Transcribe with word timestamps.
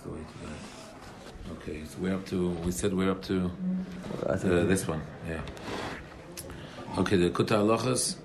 That's 0.00 0.08
the 0.08 0.14
way 0.14 0.24
to 0.24 0.38
do 0.38 0.46
it. 0.46 1.60
Okay, 1.60 1.84
so 1.84 1.98
we're 2.00 2.14
up 2.14 2.24
to, 2.26 2.50
we 2.64 2.72
said 2.72 2.94
we're 2.94 3.10
up 3.10 3.22
to 3.24 3.50
uh, 4.26 4.36
this 4.36 4.88
one, 4.88 5.02
yeah. 5.28 5.42
Okay, 6.96 7.16
the 7.16 7.28
Kuta 7.28 7.56
Halachas, 7.58 8.16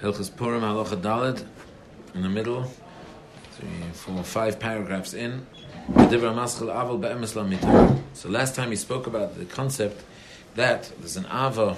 Hilchas 0.00 0.36
Purim 0.36 0.62
Halacha 0.62 1.00
Daled, 1.00 1.44
in 2.14 2.22
the 2.22 2.28
middle, 2.28 2.70
three, 3.52 3.68
four, 3.94 4.22
five 4.22 4.60
paragraphs 4.60 5.12
in. 5.12 5.44
So 8.12 8.28
last 8.28 8.54
time 8.54 8.70
he 8.70 8.76
spoke 8.76 9.08
about 9.08 9.36
the 9.38 9.44
concept 9.46 10.04
that 10.54 10.92
there's 11.00 11.16
an 11.16 11.26
Ava, 11.26 11.76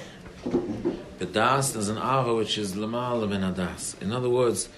das, 1.33 1.73
there's 1.73 1.89
an 1.89 1.97
Ava 1.97 2.35
which 2.35 2.59
is 2.59 2.75
Lamal 2.75 3.27
ben 3.31 3.41
Adas. 3.41 4.01
In 4.03 4.13
other 4.13 4.29
words, 4.29 4.69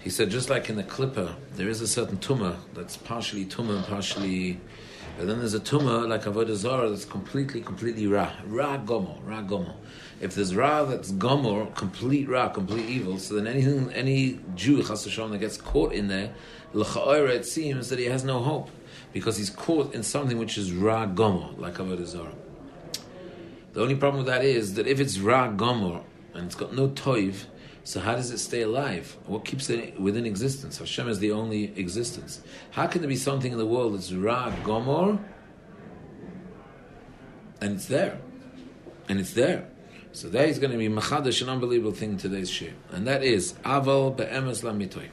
he 0.00 0.08
said, 0.08 0.30
just 0.30 0.48
like 0.48 0.70
in 0.70 0.78
a 0.78 0.82
klipa, 0.82 1.34
there 1.56 1.68
is 1.68 1.82
a 1.82 1.86
certain 1.86 2.16
tumah 2.16 2.56
that's 2.74 2.96
partially 2.96 3.44
tumah 3.44 3.76
and 3.76 3.84
partially. 3.84 4.58
But 5.18 5.26
then 5.26 5.40
there's 5.40 5.52
a 5.52 5.60
tumah 5.60 6.08
like 6.08 6.22
Avodah 6.22 6.54
Zarah 6.54 6.88
that's 6.88 7.04
completely, 7.04 7.60
completely 7.60 8.06
ra. 8.06 8.32
Ra 8.46 8.78
gomo, 8.78 9.18
ra 9.26 9.42
gomo. 9.42 9.74
If 10.22 10.34
there's 10.34 10.56
ra 10.56 10.84
that's 10.84 11.12
gomo, 11.12 11.74
complete 11.74 12.28
ra, 12.28 12.48
complete 12.48 12.88
evil, 12.88 13.18
so 13.18 13.34
then 13.34 13.46
anything, 13.46 13.92
any 13.92 14.40
Jew, 14.54 14.82
chas 14.82 15.04
that 15.04 15.38
gets 15.38 15.58
caught 15.58 15.92
in 15.92 16.08
there, 16.08 16.32
l'cha'oira, 16.72 17.30
it 17.30 17.44
seems 17.44 17.90
that 17.90 17.98
he 17.98 18.06
has 18.06 18.24
no 18.24 18.40
hope. 18.40 18.70
Because 19.12 19.36
he's 19.36 19.50
caught 19.50 19.92
in 19.94 20.02
something 20.02 20.38
which 20.38 20.56
is 20.56 20.72
ra 20.72 21.06
gomo, 21.06 21.58
like 21.58 21.74
Avodah 21.74 22.06
Zarah. 22.06 22.32
The 23.74 23.82
only 23.82 23.96
problem 23.96 24.24
with 24.24 24.32
that 24.32 24.44
is 24.44 24.74
that 24.74 24.86
if 24.86 24.98
it's 24.98 25.18
ra 25.18 25.50
gomo, 25.50 26.04
and 26.32 26.46
it's 26.46 26.54
got 26.54 26.72
no 26.72 26.88
toiv, 26.88 27.44
so 27.90 27.98
how 27.98 28.14
does 28.14 28.30
it 28.30 28.38
stay 28.38 28.62
alive? 28.62 29.16
What 29.26 29.44
keeps 29.44 29.68
it 29.68 29.98
within 30.00 30.24
existence? 30.24 30.78
Hashem 30.78 31.08
is 31.08 31.18
the 31.18 31.32
only 31.32 31.76
existence. 31.76 32.40
How 32.70 32.86
can 32.86 33.00
there 33.00 33.08
be 33.08 33.16
something 33.16 33.50
in 33.50 33.58
the 33.58 33.66
world 33.66 33.94
that's 33.94 34.12
Ra 34.12 34.52
Gomor 34.62 35.18
and 37.60 37.74
it's 37.74 37.86
there? 37.86 38.20
And 39.08 39.18
it's 39.18 39.32
there. 39.32 39.66
So 40.12 40.28
that 40.28 40.48
is 40.48 40.60
going 40.60 40.70
to 40.70 40.78
be 40.78 40.88
machadash, 40.88 41.42
an 41.42 41.48
unbelievable 41.48 41.90
thing 41.90 42.10
in 42.10 42.16
today's 42.16 42.48
shir. 42.48 42.70
And 42.92 43.08
that 43.08 43.24
is 43.24 43.54
aval 43.64 44.16
be'emes 44.16 44.62
lamitoy. 44.62 45.08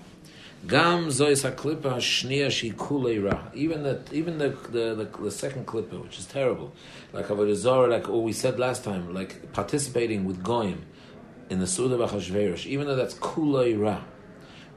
Gam 0.67 1.07
zois 1.07 1.49
haklipa 1.49 1.95
shnia 1.95 2.51
shi 2.51 2.75
ra. 3.19 3.41
Even 3.55 3.81
the 3.81 4.03
even 4.11 4.37
the, 4.37 4.49
the 4.49 4.93
the, 4.93 5.23
the 5.23 5.31
second 5.31 5.65
klipa, 5.65 5.99
which 6.03 6.19
is 6.19 6.27
terrible, 6.27 6.73
like 7.11 7.25
Avodah 7.25 7.89
like 7.89 8.07
what 8.07 8.21
we 8.21 8.33
said 8.33 8.59
last 8.59 8.83
time, 8.83 9.15
like 9.15 9.51
participating 9.51 10.25
with 10.25 10.43
goyim 10.43 10.85
in 11.49 11.59
the 11.59 11.67
Suda 11.67 11.97
B'Chashverosh, 11.97 12.65
even 12.65 12.87
though 12.87 12.95
that's 12.95 13.15
Kulay 13.15 13.79
Ra. 13.79 14.01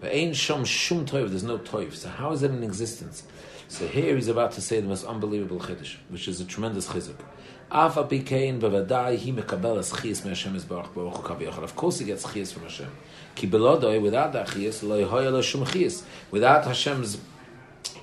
But 0.01 0.13
Ein 0.13 0.31
Shom 0.31 0.65
Shum 0.65 1.05
Toiv, 1.05 1.31
there's 1.31 1.43
no 1.43 1.59
Toiv. 1.59 1.95
So 1.95 2.09
how 2.09 2.33
is 2.33 2.43
it 2.43 2.51
in 2.51 2.63
existence? 2.63 3.25
So 3.69 3.87
here 3.87 4.17
he's 4.17 4.29
about 4.29 4.53
to 4.53 4.61
say 4.61 4.81
the 4.81 4.89
most 4.89 5.05
unbelievable 5.05 5.61
Chiddush, 5.61 5.97
which 6.09 6.27
is 6.27 6.41
a 6.41 6.45
tremendous 6.45 6.89
chizuk. 6.89 7.17
Afa 7.71 8.03
pikein 8.03 8.61
bevadai 8.61 9.17
he 9.17 9.33
mekabel 9.33 9.79
as 9.79 9.93
chiyas 9.93 10.25
me 10.25 10.31
Hashem 10.31 10.59
baruch 10.69 10.93
baruch 10.93 11.17
hu 11.19 11.63
Of 11.63 11.77
course 11.77 12.01
he 12.01 12.05
gets 12.05 12.27
chiyas 12.27 12.53
from 12.53 12.65
Hashem. 12.65 12.91
Ki 13.37 13.47
without 13.47 14.33
that 14.33 14.49
chiyas, 14.49 14.83
lo 14.83 15.07
yehoya 15.07 15.43
shum 15.43 15.65
chiyas. 15.65 16.03
Without 16.33 16.65
Hashem's 16.65 17.19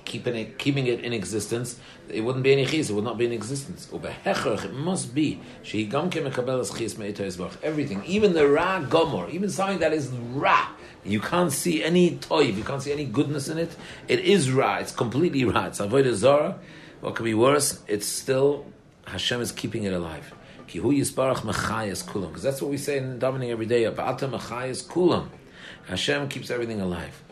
keeping 0.08 0.34
it, 0.34 0.58
keeping 0.58 0.88
it 0.88 1.04
in 1.04 1.12
existence, 1.12 1.78
it 2.08 2.22
wouldn't 2.22 2.42
be 2.42 2.52
any 2.52 2.66
chiyas, 2.66 2.90
it 2.90 2.94
would 2.94 3.04
not 3.04 3.18
be 3.18 3.26
in 3.26 3.32
existence. 3.32 3.88
It 3.92 4.72
must 4.72 5.14
be. 5.14 5.40
Everything, 7.62 8.02
even 8.04 8.32
the 8.32 8.48
ra 8.48 8.80
gomor, 8.80 9.30
even 9.30 9.50
something 9.50 9.78
that 9.78 9.92
is 9.92 10.08
ra, 10.08 10.70
you 11.04 11.20
can't 11.20 11.52
see 11.52 11.84
any 11.84 12.16
toiv, 12.16 12.56
you 12.56 12.64
can't 12.64 12.82
see 12.82 12.92
any 12.92 13.04
goodness 13.04 13.48
in 13.48 13.58
it. 13.58 13.76
It 14.08 14.20
is 14.20 14.50
ra, 14.50 14.78
it's 14.78 14.92
completely 14.92 15.44
ra. 15.44 15.66
It's 15.66 15.78
avodah 15.78 16.14
zara. 16.14 16.58
What 17.00 17.14
could 17.14 17.24
be 17.24 17.34
worse? 17.34 17.80
It's 17.86 18.06
still 18.06 18.66
Hashem 19.06 19.40
is 19.40 19.52
keeping 19.52 19.84
it 19.84 19.92
alive. 19.92 20.34
Because 20.66 22.42
that's 22.42 22.60
what 22.60 22.70
we 22.70 22.76
say 22.76 22.98
in 22.98 23.18
davening 23.18 23.50
every 23.50 23.66
day. 23.66 23.84
Kulam. 23.84 25.28
Hashem 25.86 26.28
keeps 26.28 26.50
everything 26.50 26.80
alive 26.82 27.22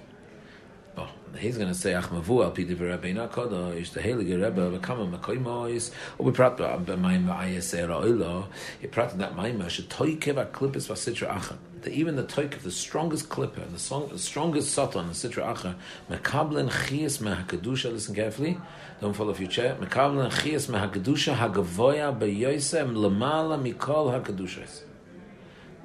he's 1.39 1.57
going 1.57 1.69
to 1.69 1.75
say 1.75 1.93
achmavu 1.93 2.45
al 2.45 2.53
pidi 2.53 2.77
v'rabbeinu 2.77 3.29
kodesh 3.29 3.91
the 3.91 4.01
heilige 4.01 4.41
Rebbe 4.43 4.79
v'kama 4.79 5.19
makoimois 5.19 5.91
or 6.19 6.27
we 6.27 6.33
prat 6.33 6.57
b'mayim 6.57 7.27
v'ayeser 7.27 7.89
oilo 7.89 8.47
he 8.81 8.87
prat 8.87 9.17
that 9.19 9.37
mayim 9.37 9.69
should 9.69 9.89
toikev 9.91 10.51
klippus 10.51 10.89
v'sitra 10.89 11.29
acha. 11.29 11.57
That 11.83 11.93
even 11.93 12.17
the 12.17 12.25
toik 12.25 12.55
of 12.55 12.63
the 12.63 12.71
strongest 12.71 13.29
klipa 13.29 13.71
the, 13.71 13.79
song, 13.79 14.09
the 14.09 14.19
strongest 14.19 14.73
satan 14.73 15.09
the 15.09 15.13
sitra 15.13 15.55
acha 15.55 15.75
mekablen 16.11 16.71
chias 16.71 17.19
mehakadusha 17.19 17.93
listen 17.93 18.15
carefully 18.15 18.59
don't 19.01 19.15
fall 19.15 19.31
off 19.31 19.39
your 19.39 19.49
chair 19.49 19.77
mekablen 19.77 20.31
chias 20.33 20.69
mehakadusha 20.69 21.37
hagavoya 21.37 22.19
beyoisem 22.19 22.95
lamala 22.95 23.61
mikol 23.61 24.11
hakadushas 24.11 24.83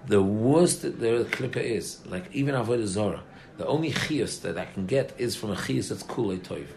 the 0.07 0.21
worst 0.21 0.81
that 0.81 0.99
the 0.99 1.27
klipa 1.29 1.57
is 1.57 2.03
like 2.07 2.25
even 2.33 2.55
avodah 2.55 2.85
zorah 2.85 3.21
the 3.57 3.65
only 3.67 3.91
chiyus 3.91 4.41
that 4.41 4.57
I 4.57 4.65
can 4.65 4.85
get 4.85 5.13
is 5.17 5.35
from 5.35 5.51
a 5.51 5.55
chiyus 5.55 5.89
that's 5.89 6.03
kulei 6.03 6.39
toiv. 6.39 6.67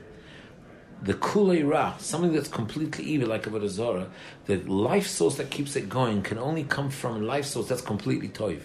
The 1.03 1.15
kulei 1.15 1.69
ra, 1.69 1.97
something 1.99 2.33
that's 2.33 2.49
completely 2.49 3.05
evil, 3.05 3.29
like 3.29 3.47
a 3.47 3.69
Zora, 3.69 4.09
the 4.47 4.57
life 4.57 5.07
source 5.07 5.37
that 5.37 5.51
keeps 5.51 5.77
it 5.77 5.89
going 5.89 6.23
can 6.23 6.39
only 6.39 6.65
come 6.65 6.91
from 6.91 7.17
a 7.17 7.25
life 7.25 7.45
source 7.45 7.69
that's 7.69 7.83
completely 7.83 8.29
toiv. 8.29 8.63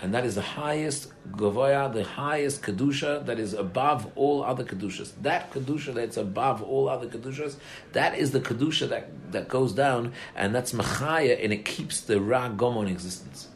And 0.00 0.14
that 0.14 0.24
is 0.24 0.36
the 0.36 0.42
highest 0.42 1.12
gavoya, 1.32 1.92
the 1.92 2.04
highest 2.04 2.62
kedusha 2.62 3.26
that 3.26 3.40
is 3.40 3.52
above 3.54 4.12
all 4.14 4.44
other 4.44 4.62
kedushas. 4.62 5.10
That 5.22 5.50
kedusha 5.50 5.92
that's 5.94 6.16
above 6.16 6.62
all 6.62 6.88
other 6.88 7.08
kedushas, 7.08 7.56
that 7.92 8.16
is 8.16 8.30
the 8.30 8.40
kedusha 8.40 8.88
that, 8.90 9.32
that 9.32 9.48
goes 9.48 9.72
down, 9.72 10.12
and 10.36 10.54
that's 10.54 10.72
machaya, 10.72 11.42
and 11.42 11.52
it 11.52 11.64
keeps 11.64 12.00
the 12.00 12.20
ra 12.20 12.48
gomo 12.48 12.82
in 12.82 12.88
existence. 12.88 13.48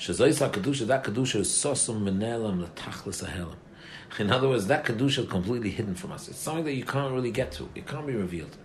Shazois 0.00 0.40
HaKadusha, 0.48 0.86
that 0.86 1.04
Kadusha 1.04 1.40
is 1.40 1.50
sosum 1.50 2.00
menelam 2.00 2.66
letachlis 2.66 3.22
ahelam. 3.22 3.56
In 4.18 4.30
other 4.30 4.48
words, 4.48 4.66
that 4.68 4.86
Kedusha 4.86 5.24
is 5.24 5.28
completely 5.28 5.68
hidden 5.68 5.94
from 5.94 6.12
us. 6.12 6.26
It's 6.26 6.38
something 6.38 6.64
that 6.64 6.72
you 6.72 6.84
can't 6.84 7.12
really 7.12 7.30
get 7.30 7.52
to. 7.52 7.68
It 7.74 7.86
can't 7.86 8.06
be 8.06 8.14
revealed. 8.14 8.56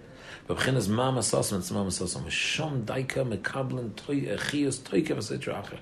But 0.48 0.60
b'chinas 0.60 0.88
mama 0.88 1.20
sosum, 1.20 1.58
it's 1.60 1.72
mama 1.72 1.90
sosum. 1.90 2.24
Shom 2.28 2.86
daika 2.86 3.28
mekablen 3.30 3.92
uh, 3.92 4.38
chiyas 4.44 4.80
toike 4.80 5.10
v'sitra 5.10 5.62
acher. 5.62 5.80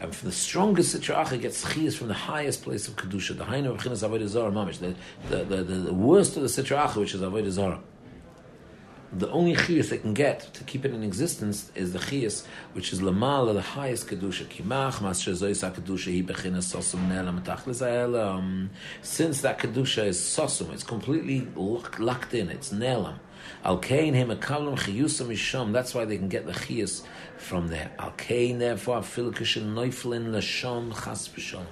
And 0.00 0.12
from 0.12 0.28
the 0.28 0.34
strongest 0.34 0.96
sitra 0.96 1.24
acher 1.24 1.40
gets 1.40 1.64
chiyas 1.64 1.96
from 1.96 2.08
the 2.08 2.14
highest 2.14 2.64
place 2.64 2.88
of 2.88 2.96
Kedusha. 2.96 3.38
The 3.38 3.44
hainu 3.44 3.78
b'chinas 3.78 4.08
avodah 4.08 4.26
zarah 4.26 4.50
mamish. 4.50 4.80
The, 5.28 5.44
the, 5.44 5.62
the, 5.62 5.94
worst 5.94 6.36
of 6.36 6.42
the 6.42 6.48
sitra 6.48 6.84
acher, 6.84 6.96
which 6.96 7.14
is 7.14 7.20
avodah 7.20 7.50
zarah 7.50 7.80
the 9.18 9.30
only 9.30 9.54
chiyus 9.54 9.90
they 9.90 9.98
can 9.98 10.14
get 10.14 10.52
to 10.54 10.64
keep 10.64 10.84
it 10.84 10.92
in 10.92 11.02
existence 11.02 11.70
is 11.74 11.92
the 11.92 11.98
chiyus 11.98 12.44
which 12.72 12.92
is 12.92 13.00
lamala, 13.00 13.54
the 13.54 13.60
highest 13.60 14.08
kedusha. 14.08 14.44
Kimach 14.46 15.00
mas 15.00 15.22
shezois 15.22 15.62
kedusha 15.72 16.14
hi 16.14 16.22
bechina 16.22 16.58
sosum 16.58 17.08
ne'elam 17.08 17.42
tachlis 17.42 18.68
Since 19.02 19.40
that 19.42 19.58
kedusha 19.58 20.06
is 20.06 20.18
sosum, 20.18 20.72
it's 20.72 20.84
completely 20.84 21.48
locked 21.56 22.34
in. 22.34 22.50
It's 22.50 22.72
ne'elam. 22.72 23.18
Al 23.64 23.78
kain 23.78 24.14
him 24.14 24.28
akavlam 24.28 24.76
chiyusam 24.78 25.28
misham. 25.28 25.72
That's 25.72 25.94
why 25.94 26.04
they 26.04 26.18
can 26.18 26.28
get 26.28 26.46
the 26.46 26.52
chiyus 26.52 27.02
from 27.36 27.68
there. 27.68 27.92
Al 27.98 28.10
kain 28.12 28.58
therefore 28.58 28.98
afilikishin 28.98 29.74
noiflin 29.74 30.32
lashon 30.32 30.92
chas 31.04 31.28
v'shalom 31.28 31.66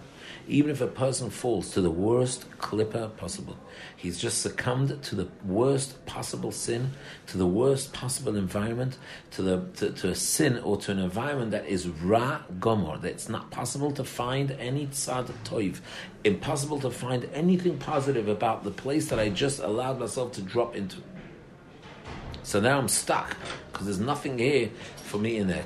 even 0.46 0.70
if 0.70 0.80
a 0.80 0.86
person 0.86 1.30
falls 1.30 1.70
to 1.70 1.80
the 1.80 1.90
worst 1.90 2.50
klipa 2.58 3.16
possible, 3.16 3.56
he's 3.96 4.18
just 4.18 4.42
succumbed 4.42 5.02
to 5.02 5.14
the 5.14 5.28
worst 5.44 6.04
possible 6.06 6.50
sin, 6.50 6.90
to 7.26 7.38
the 7.38 7.46
worst 7.46 7.92
possible 7.92 8.36
environment, 8.36 8.98
to 9.32 9.42
the 9.42 9.62
to, 9.76 9.90
to 9.92 10.08
a 10.08 10.14
sin 10.14 10.58
or 10.58 10.76
to 10.76 10.92
an 10.92 10.98
environment 10.98 11.50
that 11.50 11.66
is 11.66 11.88
ra 11.88 12.40
gomor, 12.58 13.00
that 13.00 13.10
it's 13.10 13.28
not 13.28 13.50
possible 13.50 13.90
to 13.92 14.04
find 14.04 14.50
any 14.52 14.86
tzad 14.86 15.26
toiv, 15.44 15.80
impossible 16.24 16.78
to 16.80 16.90
find 16.90 17.28
anything 17.32 17.78
positive 17.78 18.28
about 18.28 18.64
the 18.64 18.70
place 18.70 19.08
that 19.08 19.18
I 19.18 19.30
just 19.30 19.60
allowed 19.60 19.98
myself 19.98 20.32
to 20.32 20.42
drop 20.42 20.76
into. 20.76 20.98
So 22.42 22.60
now 22.60 22.78
I'm 22.78 22.88
stuck 22.88 23.36
because 23.72 23.86
there's 23.86 24.00
nothing 24.00 24.38
here 24.38 24.70
for 24.96 25.18
me 25.18 25.38
in 25.38 25.48
there. 25.48 25.64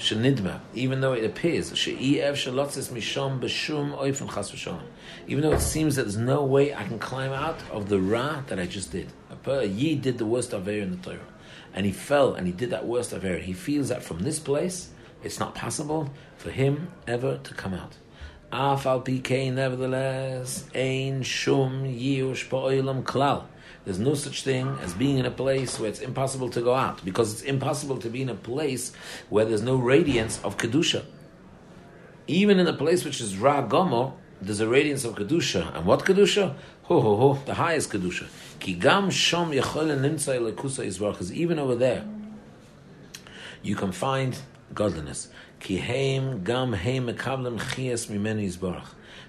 Shenidma, 0.00 0.60
even 0.74 1.00
though 1.02 1.12
it 1.12 1.24
appears 1.24 1.76
she'iev 1.76 2.34
shalotzis 2.34 2.90
mishom 2.90 3.38
b'shum 3.38 4.34
chas 4.34 4.50
v'shom, 4.50 4.80
even 5.28 5.42
though 5.42 5.52
it 5.52 5.60
seems 5.60 5.96
that 5.96 6.02
there's 6.02 6.16
no 6.16 6.42
way 6.42 6.74
I 6.74 6.84
can 6.84 6.98
climb 6.98 7.32
out 7.32 7.60
of 7.70 7.88
the 7.88 8.00
ra 8.00 8.42
that 8.46 8.58
I 8.58 8.66
just 8.66 8.92
did. 8.92 9.12
A 9.46 9.64
yid 9.64 10.02
did 10.02 10.18
the 10.18 10.26
worst 10.26 10.52
aver 10.54 10.70
in 10.70 10.90
the 10.90 10.96
Torah, 10.96 11.26
and 11.74 11.84
he 11.84 11.92
fell 11.92 12.34
and 12.34 12.46
he 12.46 12.52
did 12.52 12.70
that 12.70 12.86
worst 12.86 13.12
aver. 13.12 13.36
He 13.38 13.52
feels 13.52 13.88
that 13.90 14.02
from 14.02 14.20
this 14.20 14.38
place 14.38 14.90
it's 15.22 15.38
not 15.38 15.54
possible 15.54 16.10
for 16.36 16.50
him 16.50 16.90
ever 17.06 17.38
to 17.38 17.54
come 17.54 17.74
out. 17.74 17.96
Afal 18.52 19.04
pikein, 19.04 19.54
nevertheless, 19.54 20.64
ein 20.74 21.22
shum 21.22 21.84
yiush 21.84 22.48
ba'olam 22.48 23.02
klal. 23.04 23.44
There's 23.84 23.98
no 23.98 24.14
such 24.14 24.42
thing 24.42 24.78
as 24.82 24.92
being 24.92 25.18
in 25.18 25.26
a 25.26 25.30
place 25.30 25.80
where 25.80 25.88
it's 25.88 26.00
impossible 26.00 26.50
to 26.50 26.60
go 26.60 26.74
out, 26.74 27.04
because 27.04 27.32
it's 27.32 27.42
impossible 27.42 27.98
to 27.98 28.10
be 28.10 28.22
in 28.22 28.28
a 28.28 28.34
place 28.34 28.92
where 29.30 29.44
there's 29.44 29.62
no 29.62 29.76
radiance 29.76 30.38
of 30.44 30.56
kedusha. 30.58 31.04
Even 32.26 32.60
in 32.60 32.66
a 32.66 32.74
place 32.74 33.04
which 33.04 33.20
is 33.20 33.38
ra 33.38 33.66
gomo, 33.66 34.12
there's 34.40 34.60
a 34.60 34.68
radiance 34.68 35.04
of 35.04 35.14
kedusha, 35.14 35.74
and 35.76 35.86
what 35.86 36.00
kedusha? 36.00 36.54
Ho 36.84 37.00
ho 37.00 37.16
ho, 37.16 37.38
the 37.46 37.54
highest 37.54 37.90
kedusha. 37.90 38.26
Ki 38.58 38.74
gam 38.74 39.08
shom. 39.08 39.50
Because 41.10 41.32
even 41.32 41.58
over 41.58 41.74
there, 41.74 42.04
you 43.62 43.76
can 43.76 43.92
find 43.92 44.38
godliness. 44.74 45.28
Ki 45.60 45.78
chias 47.58 48.08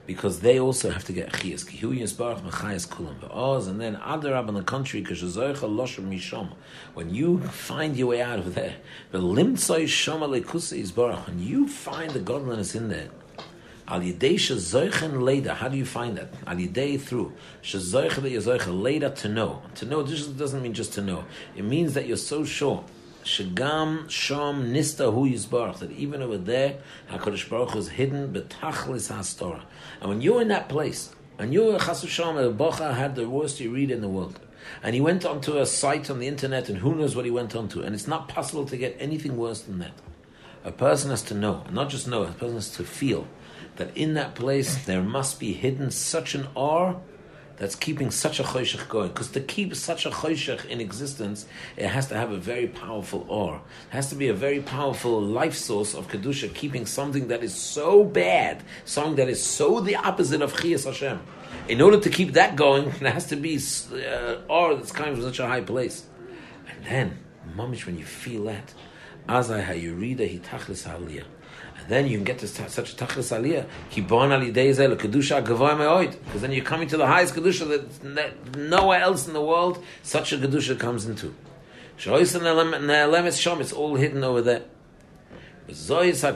because 0.07 0.39
they 0.39 0.59
also 0.59 0.89
have 0.89 1.03
to 1.05 1.13
get 1.13 1.31
chiyas. 1.31 1.63
Kihu 1.65 1.97
yisbarach 1.97 2.41
mechayas 2.41 2.87
kulam 2.87 3.19
be'oz, 3.19 3.67
and 3.67 3.79
then 3.79 3.95
adarab 3.97 4.47
on 4.47 4.55
the 4.55 4.61
loshem 4.63 6.09
mishom. 6.09 6.49
When 6.93 7.13
you 7.13 7.39
find 7.39 7.95
your 7.95 8.07
way 8.07 8.21
out 8.21 8.39
of 8.39 8.55
there, 8.55 8.75
the 9.11 9.19
limtzoi 9.19 9.83
shoma 9.83 10.27
lekusa 10.27 10.81
yisbarach, 10.81 11.27
when 11.27 11.39
you 11.39 11.67
find 11.67 12.11
the 12.11 12.19
godliness 12.19 12.75
in 12.75 12.89
there, 12.89 13.09
Al 13.87 13.99
yidei 13.99 14.35
shazoichen 14.35 15.21
leda. 15.21 15.53
How 15.53 15.67
do 15.67 15.77
you 15.77 15.85
find 15.85 16.17
that? 16.17 16.33
Al 16.47 16.55
yidei 16.55 16.99
through 16.99 17.33
shazoicha 17.61 18.21
that 18.21 18.31
yazoicha 18.31 18.81
leda 18.81 19.09
to 19.09 19.27
know. 19.27 19.61
To 19.75 19.85
know 19.85 20.01
this 20.01 20.27
doesn't 20.27 20.61
mean 20.61 20.73
just 20.73 20.93
to 20.93 21.01
know. 21.01 21.25
It 21.57 21.65
means 21.65 21.93
that 21.95 22.07
you're 22.07 22.15
so 22.17 22.45
sure 22.45 22.85
Shagam 23.23 24.05
Shom 24.05 24.71
Nista 24.71 25.13
Hu 25.13 25.29
Yisbarach, 25.29 25.79
that 25.79 25.91
even 25.91 26.21
over 26.21 26.37
there, 26.37 26.79
HaKadosh 27.09 27.49
Baruch 27.49 27.75
is 27.75 27.89
hidden 27.89 28.33
betachlis 28.33 29.11
HaStorah. 29.11 29.63
And 29.99 30.09
when 30.09 30.21
you're 30.21 30.41
in 30.41 30.47
that 30.49 30.69
place, 30.69 31.13
and 31.37 31.53
you're 31.53 31.79
Chas 31.79 32.05
Shalom, 32.07 32.57
Bocha 32.57 32.95
had 32.95 33.15
the 33.15 33.27
worst 33.27 33.59
you 33.59 33.71
read 33.71 33.89
in 33.89 34.01
the 34.01 34.07
world, 34.07 34.39
and 34.83 34.93
he 34.93 35.01
went 35.01 35.25
onto 35.25 35.57
a 35.57 35.65
site 35.65 36.09
on 36.09 36.19
the 36.19 36.27
internet, 36.27 36.69
and 36.69 36.79
who 36.79 36.95
knows 36.95 37.15
what 37.15 37.25
he 37.25 37.31
went 37.31 37.55
onto, 37.55 37.81
and 37.81 37.95
it's 37.95 38.07
not 38.07 38.27
possible 38.27 38.65
to 38.65 38.77
get 38.77 38.95
anything 38.99 39.37
worse 39.37 39.61
than 39.61 39.79
that. 39.79 39.93
A 40.63 40.71
person 40.71 41.09
has 41.09 41.23
to 41.23 41.33
know, 41.33 41.63
not 41.71 41.89
just 41.89 42.07
know, 42.07 42.23
a 42.23 42.31
person 42.31 42.55
has 42.55 42.69
to 42.75 42.83
feel 42.83 43.27
that 43.77 43.95
in 43.97 44.13
that 44.13 44.35
place 44.35 44.85
there 44.85 45.01
must 45.01 45.39
be 45.39 45.53
hidden 45.53 45.89
such 45.89 46.35
an 46.35 46.47
awe 46.53 46.95
that's 47.61 47.75
keeping 47.75 48.09
such 48.09 48.39
a 48.39 48.43
choshech 48.43 48.89
going. 48.89 49.09
Because 49.09 49.29
to 49.29 49.39
keep 49.39 49.75
such 49.75 50.07
a 50.07 50.09
choshech 50.09 50.65
in 50.65 50.81
existence, 50.81 51.45
it 51.77 51.85
has 51.85 52.07
to 52.07 52.15
have 52.15 52.31
a 52.31 52.37
very 52.37 52.67
powerful 52.67 53.23
or. 53.29 53.57
It 53.91 53.93
has 53.93 54.09
to 54.09 54.15
be 54.15 54.29
a 54.29 54.33
very 54.33 54.61
powerful 54.61 55.21
life 55.21 55.53
source 55.53 55.93
of 55.93 56.07
kedusha, 56.07 56.51
keeping 56.55 56.87
something 56.87 57.27
that 57.27 57.43
is 57.43 57.53
so 57.53 58.03
bad, 58.03 58.63
something 58.83 59.17
that 59.17 59.29
is 59.29 59.43
so 59.43 59.79
the 59.79 59.95
opposite 59.95 60.41
of 60.41 60.53
chiyas 60.53 60.85
Hashem. 60.85 61.21
In 61.67 61.81
order 61.81 61.99
to 61.99 62.09
keep 62.09 62.33
that 62.33 62.55
going, 62.55 62.89
there 62.99 63.11
has 63.11 63.27
to 63.27 63.35
be 63.35 63.59
uh, 63.93 64.37
or 64.49 64.73
that's 64.73 64.91
coming 64.91 65.13
from 65.13 65.23
such 65.23 65.37
a 65.37 65.45
high 65.45 65.61
place. 65.61 66.07
And 66.67 66.83
then, 66.83 67.19
mamish, 67.55 67.85
when 67.85 67.99
you 67.99 68.05
feel 68.05 68.45
that, 68.45 68.73
azai 69.29 69.63
hayurida 69.63 70.41
hitachlis 70.41 70.89
haliyah 70.89 71.25
then 71.87 72.07
you 72.07 72.17
can 72.17 72.23
get 72.23 72.39
to 72.39 72.47
such 72.47 72.93
a 72.93 72.95
tachlis 72.95 73.31
aliyah. 73.37 73.65
Kibon 73.91 74.31
al 74.31 74.41
yidei 74.41 74.95
kedusha 74.95 75.43
gavoy 75.45 75.77
me'oid. 75.77 76.11
Because 76.25 76.41
then 76.41 76.51
you're 76.51 76.65
coming 76.65 76.87
to 76.87 76.97
the 76.97 77.07
highest 77.07 77.35
kedusha 77.35 77.87
that 78.15 78.55
nowhere 78.57 79.01
else 79.01 79.27
in 79.27 79.33
the 79.33 79.41
world 79.41 79.83
such 80.03 80.33
a 80.33 80.37
kedusha 80.37 80.79
comes 80.79 81.05
into. 81.05 81.33
And. 82.03 83.61
It's 83.61 83.73
all 83.73 83.95
hidden 83.95 84.23
over 84.23 84.41
there. 84.41 84.63
This 85.71 85.89
unbelievable 85.89 86.35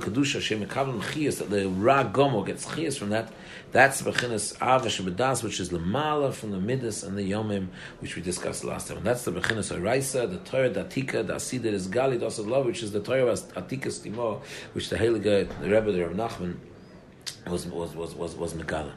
kedusha 0.00 0.40
shemekavim 0.40 1.02
chiyas 1.02 1.36
that 1.36 1.50
the 1.50 1.68
ra 1.68 2.02
gomo 2.02 2.46
gets 2.46 2.64
chiyas 2.64 2.98
from 2.98 3.10
that. 3.10 3.30
That's 3.72 4.00
bechinas 4.00 4.56
avash 4.56 5.04
bedas, 5.04 5.42
which 5.42 5.60
is 5.60 5.68
lemala 5.68 6.32
from 6.32 6.52
the 6.52 6.58
midas 6.58 7.04
and 7.04 7.18
the 7.18 7.30
yomim, 7.30 7.66
which 7.98 8.16
we 8.16 8.22
discussed 8.22 8.64
last 8.64 8.88
time. 8.88 8.96
And 8.96 9.06
that's 9.06 9.26
the 9.26 9.32
bechinas 9.32 9.78
araisa, 9.78 10.30
the 10.30 10.38
Torah 10.38 10.70
datika, 10.70 11.26
the 11.26 11.34
asida 11.34 11.66
is 11.66 11.88
gali 11.88 12.18
love, 12.48 12.64
which 12.64 12.82
is 12.82 12.92
the 12.92 13.00
Torah 13.00 13.34
atika 13.34 13.88
stimo, 13.88 14.40
which 14.72 14.88
the 14.88 14.96
Heilige, 14.96 15.50
the 15.60 15.68
Rebbe, 15.68 15.92
the 15.92 16.06
Rav 16.06 16.16
Nachman, 16.16 16.56
was 17.46 17.66
was 17.66 17.94
was 17.94 18.14
was 18.14 18.34
was 18.34 18.54
megala. 18.54 18.92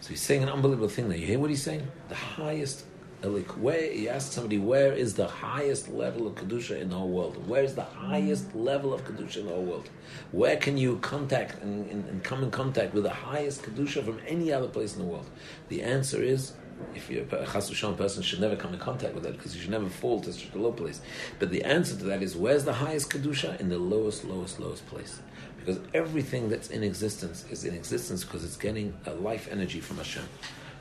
So 0.00 0.08
he's 0.08 0.20
saying 0.20 0.42
an 0.42 0.48
unbelievable 0.48 0.88
thing 0.88 1.08
there. 1.08 1.18
You 1.18 1.26
hear 1.26 1.38
what 1.38 1.50
he's 1.50 1.62
saying? 1.62 1.86
The 2.08 2.16
highest 2.16 2.86
where 3.26 3.92
you 3.92 4.08
ask 4.08 4.32
somebody 4.32 4.58
where 4.58 4.92
is 4.92 5.14
the 5.14 5.26
highest 5.26 5.88
level 5.88 6.26
of 6.26 6.34
kedusha 6.34 6.80
in 6.80 6.90
the 6.90 6.96
whole 6.96 7.08
world? 7.08 7.48
Where 7.48 7.62
is 7.62 7.74
the 7.74 7.82
highest 7.82 8.54
level 8.54 8.92
of 8.94 9.04
kedusha 9.04 9.38
in 9.38 9.46
the 9.46 9.52
whole 9.52 9.64
world? 9.64 9.90
Where 10.32 10.56
can 10.56 10.76
you 10.76 10.98
contact 10.98 11.62
and, 11.62 11.90
and, 11.90 12.04
and 12.08 12.22
come 12.24 12.42
in 12.42 12.50
contact 12.50 12.94
with 12.94 13.04
the 13.04 13.10
highest 13.10 13.62
kedusha 13.62 14.04
from 14.04 14.20
any 14.26 14.52
other 14.52 14.68
place 14.68 14.94
in 14.96 15.02
the 15.02 15.08
world? 15.08 15.28
The 15.68 15.82
answer 15.82 16.22
is 16.22 16.52
if 16.94 17.10
you're 17.10 17.24
a 17.24 17.46
chas 17.46 17.70
person 17.96 18.22
should 18.22 18.40
never 18.40 18.56
come 18.56 18.74
in 18.74 18.80
contact 18.80 19.14
with 19.14 19.22
that 19.24 19.32
because 19.32 19.54
you 19.54 19.62
should 19.62 19.70
never 19.70 19.88
fall 19.88 20.20
to 20.20 20.32
such 20.32 20.54
a 20.54 20.58
low 20.58 20.72
place. 20.72 21.00
But 21.38 21.50
the 21.50 21.64
answer 21.64 21.96
to 21.96 22.04
that 22.04 22.22
is 22.22 22.36
where's 22.36 22.64
the 22.64 22.74
highest 22.74 23.10
kedusha 23.10 23.58
in 23.60 23.68
the 23.68 23.78
lowest, 23.78 24.24
lowest, 24.24 24.60
lowest 24.60 24.86
place? 24.86 25.20
Because 25.58 25.80
everything 25.94 26.48
that's 26.48 26.70
in 26.70 26.82
existence 26.82 27.44
is 27.50 27.64
in 27.64 27.74
existence 27.74 28.24
because 28.24 28.44
it's 28.44 28.56
getting 28.56 28.94
a 29.06 29.14
life 29.14 29.48
energy 29.50 29.80
from 29.80 29.96
Hashem. 29.96 30.24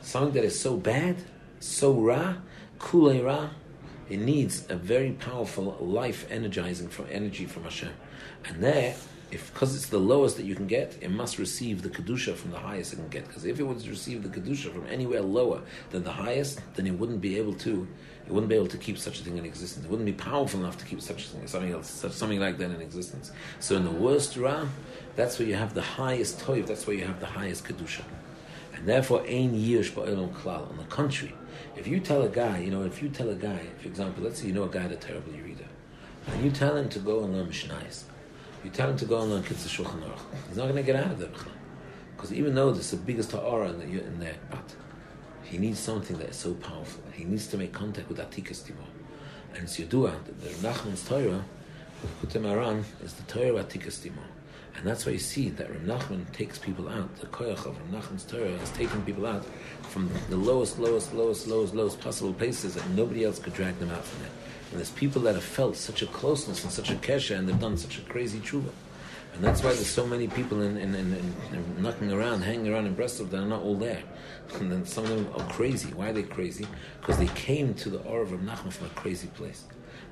Something 0.01 0.33
that 0.33 0.43
is 0.43 0.59
so 0.59 0.77
bad 0.77 1.15
so 1.59 1.93
ra, 1.93 2.35
kule 2.79 3.21
ra, 3.21 3.49
it 4.09 4.19
needs 4.19 4.65
a 4.69 4.75
very 4.75 5.11
powerful 5.11 5.77
life 5.79 6.27
energizing 6.29 6.89
from 6.89 7.07
energy 7.09 7.45
from 7.45 7.63
Hashem. 7.63 7.93
And 8.45 8.63
there, 8.63 8.95
if 9.31 9.51
because 9.51 9.75
it's 9.75 9.87
the 9.87 9.97
lowest 9.97 10.37
that 10.37 10.45
you 10.45 10.53
can 10.53 10.67
get, 10.67 10.97
it 11.01 11.09
must 11.09 11.39
receive 11.39 11.81
the 11.81 11.89
kedusha 11.89 12.35
from 12.35 12.51
the 12.51 12.59
highest 12.59 12.93
it 12.93 12.97
can 12.97 13.07
get. 13.09 13.27
Because 13.27 13.45
if 13.45 13.59
it 13.59 13.63
was 13.63 13.83
to 13.83 13.89
receive 13.89 14.21
the 14.21 14.29
kedusha 14.29 14.71
from 14.71 14.85
anywhere 14.87 15.21
lower 15.21 15.61
than 15.89 16.03
the 16.03 16.11
highest, 16.11 16.61
then 16.75 16.85
it 16.85 16.91
wouldn't 16.91 17.21
be 17.21 17.37
able 17.37 17.53
to. 17.53 17.87
It 18.27 18.31
wouldn't 18.31 18.49
be 18.49 18.55
able 18.55 18.67
to 18.67 18.77
keep 18.77 18.97
such 18.97 19.19
a 19.21 19.23
thing 19.23 19.37
in 19.37 19.45
existence. 19.45 19.85
It 19.85 19.89
wouldn't 19.89 20.07
be 20.07 20.13
powerful 20.13 20.59
enough 20.59 20.77
to 20.79 20.85
keep 20.85 20.99
such 20.99 21.25
a 21.25 21.27
thing, 21.29 21.47
something 21.47 21.71
else, 21.71 21.89
such, 21.89 22.11
something 22.11 22.39
like 22.39 22.57
that 22.57 22.71
in 22.71 22.81
existence. 22.81 23.31
So 23.59 23.75
in 23.75 23.83
the 23.83 23.91
worst 23.91 24.35
ra, 24.35 24.65
that's 25.15 25.37
where 25.37 25.47
you 25.47 25.55
have 25.55 25.75
the 25.75 25.81
highest 25.81 26.39
toiv. 26.39 26.65
That's 26.65 26.87
where 26.87 26.95
you 26.95 27.05
have 27.05 27.19
the 27.19 27.27
highest 27.27 27.65
kedusha. 27.65 28.03
And 28.75 28.87
therefore, 28.87 29.21
ein 29.21 29.53
yish 29.53 29.91
ba'olam 29.91 30.33
klal. 30.33 30.69
On 30.69 30.77
the 30.77 30.83
country. 30.83 31.33
if 31.77 31.87
you 31.87 31.99
tell 31.99 32.21
a 32.21 32.29
guy, 32.29 32.59
you 32.59 32.71
know, 32.71 32.83
if 32.83 33.01
you 33.01 33.09
tell 33.09 33.29
a 33.29 33.35
guy, 33.35 33.61
for 33.79 33.87
example, 33.87 34.23
let's 34.23 34.41
say 34.41 34.47
you 34.47 34.53
know 34.53 34.63
a 34.63 34.69
guy 34.69 34.87
that's 34.87 35.05
terribly 35.05 35.39
reader, 35.41 35.65
and 36.27 36.43
you 36.43 36.51
tell 36.51 36.75
him 36.75 36.89
to 36.89 36.99
go 36.99 37.23
and 37.23 37.33
learn 37.33 37.47
Mishnais, 37.47 38.03
you 38.63 38.69
tell 38.69 38.89
him 38.89 38.97
to 38.97 39.05
go 39.05 39.21
and 39.21 39.31
learn 39.31 39.43
Kitzur 39.43 39.83
Shulchan 39.83 40.01
Aruch, 40.01 40.19
he's 40.47 40.57
not 40.57 40.63
going 40.63 40.75
to 40.75 40.83
get 40.83 40.95
out 40.95 41.11
of 41.11 41.19
there. 41.19 41.29
Because 42.15 42.33
even 42.33 42.55
though 42.55 42.71
there's 42.71 42.91
the 42.91 42.97
biggest 42.97 43.31
ta'ara 43.31 43.69
in, 43.69 43.81
in 43.81 44.19
there, 44.19 44.35
but 44.49 44.75
he 45.43 45.57
needs 45.57 45.79
something 45.79 46.17
that 46.17 46.29
is 46.29 46.35
so 46.35 46.53
powerful. 46.55 47.03
He 47.13 47.23
needs 47.23 47.47
to 47.47 47.57
make 47.57 47.71
contact 47.71 48.09
with 48.09 48.17
Atikas 48.17 48.65
Timor. 48.65 48.87
And 49.53 49.63
it's 49.63 49.77
Yudua, 49.77 50.13
the, 50.25 50.31
the 50.31 50.49
Nachman's 50.67 51.07
Torah, 51.07 51.45
Kutim 52.21 52.49
Aran, 52.49 52.83
is 53.03 53.13
the 53.13 53.23
Torah 53.31 53.55
of 53.55 53.67
Atikas 53.67 54.01
Timor. 54.01 54.25
And 54.77 54.85
that's 54.85 55.05
why 55.05 55.13
you 55.13 55.19
see 55.19 55.49
that 55.49 55.69
Rav 55.69 56.01
Nachman 56.01 56.31
takes 56.33 56.57
people 56.57 56.89
out. 56.89 57.15
The 57.19 57.27
koyach 57.27 57.65
of 57.65 57.77
Rav 57.93 58.03
Nachman's 58.03 58.23
Torah 58.23 58.49
is 58.49 58.69
taking 58.71 59.01
people 59.03 59.25
out 59.25 59.45
from 59.83 60.09
the 60.29 60.37
lowest, 60.37 60.79
lowest, 60.79 61.13
lowest, 61.13 61.47
lowest, 61.47 61.73
lowest 61.73 61.99
possible 62.01 62.33
places 62.33 62.75
that 62.75 62.87
nobody 62.89 63.23
else 63.23 63.39
could 63.39 63.53
drag 63.53 63.79
them 63.79 63.91
out 63.91 64.03
from 64.03 64.21
there. 64.23 64.31
And 64.71 64.79
there's 64.79 64.91
people 64.91 65.21
that 65.23 65.35
have 65.35 65.43
felt 65.43 65.77
such 65.77 66.01
a 66.01 66.07
closeness 66.07 66.63
and 66.63 66.71
such 66.71 66.89
a 66.91 66.95
kesha, 66.95 67.37
and 67.37 67.47
they've 67.47 67.59
done 67.59 67.77
such 67.77 67.97
a 67.97 68.01
crazy 68.01 68.39
tshuva. 68.39 68.71
And 69.35 69.43
that's 69.43 69.61
why 69.63 69.73
there's 69.73 69.87
so 69.87 70.07
many 70.07 70.27
people 70.27 70.61
in, 70.61 70.77
in, 70.77 70.95
in, 70.95 71.13
in 71.51 71.81
knocking 71.81 72.11
around, 72.11 72.41
hanging 72.41 72.71
around 72.71 72.85
in 72.85 72.95
Breslov 72.95 73.29
that 73.31 73.41
are 73.41 73.45
not 73.45 73.61
all 73.61 73.75
there. 73.75 74.03
And 74.59 74.71
then 74.71 74.85
some 74.85 75.05
of 75.05 75.09
them 75.09 75.27
are 75.35 75.51
crazy. 75.51 75.91
Why 75.93 76.09
are 76.09 76.13
they 76.13 76.23
crazy? 76.23 76.67
Because 77.01 77.17
they 77.17 77.27
came 77.29 77.73
to 77.75 77.89
the 77.89 77.97
Or 78.03 78.21
of 78.21 78.31
Rav 78.31 78.41
Nachman 78.41 78.71
from 78.71 78.87
a 78.87 78.89
crazy 78.91 79.27
place. 79.27 79.63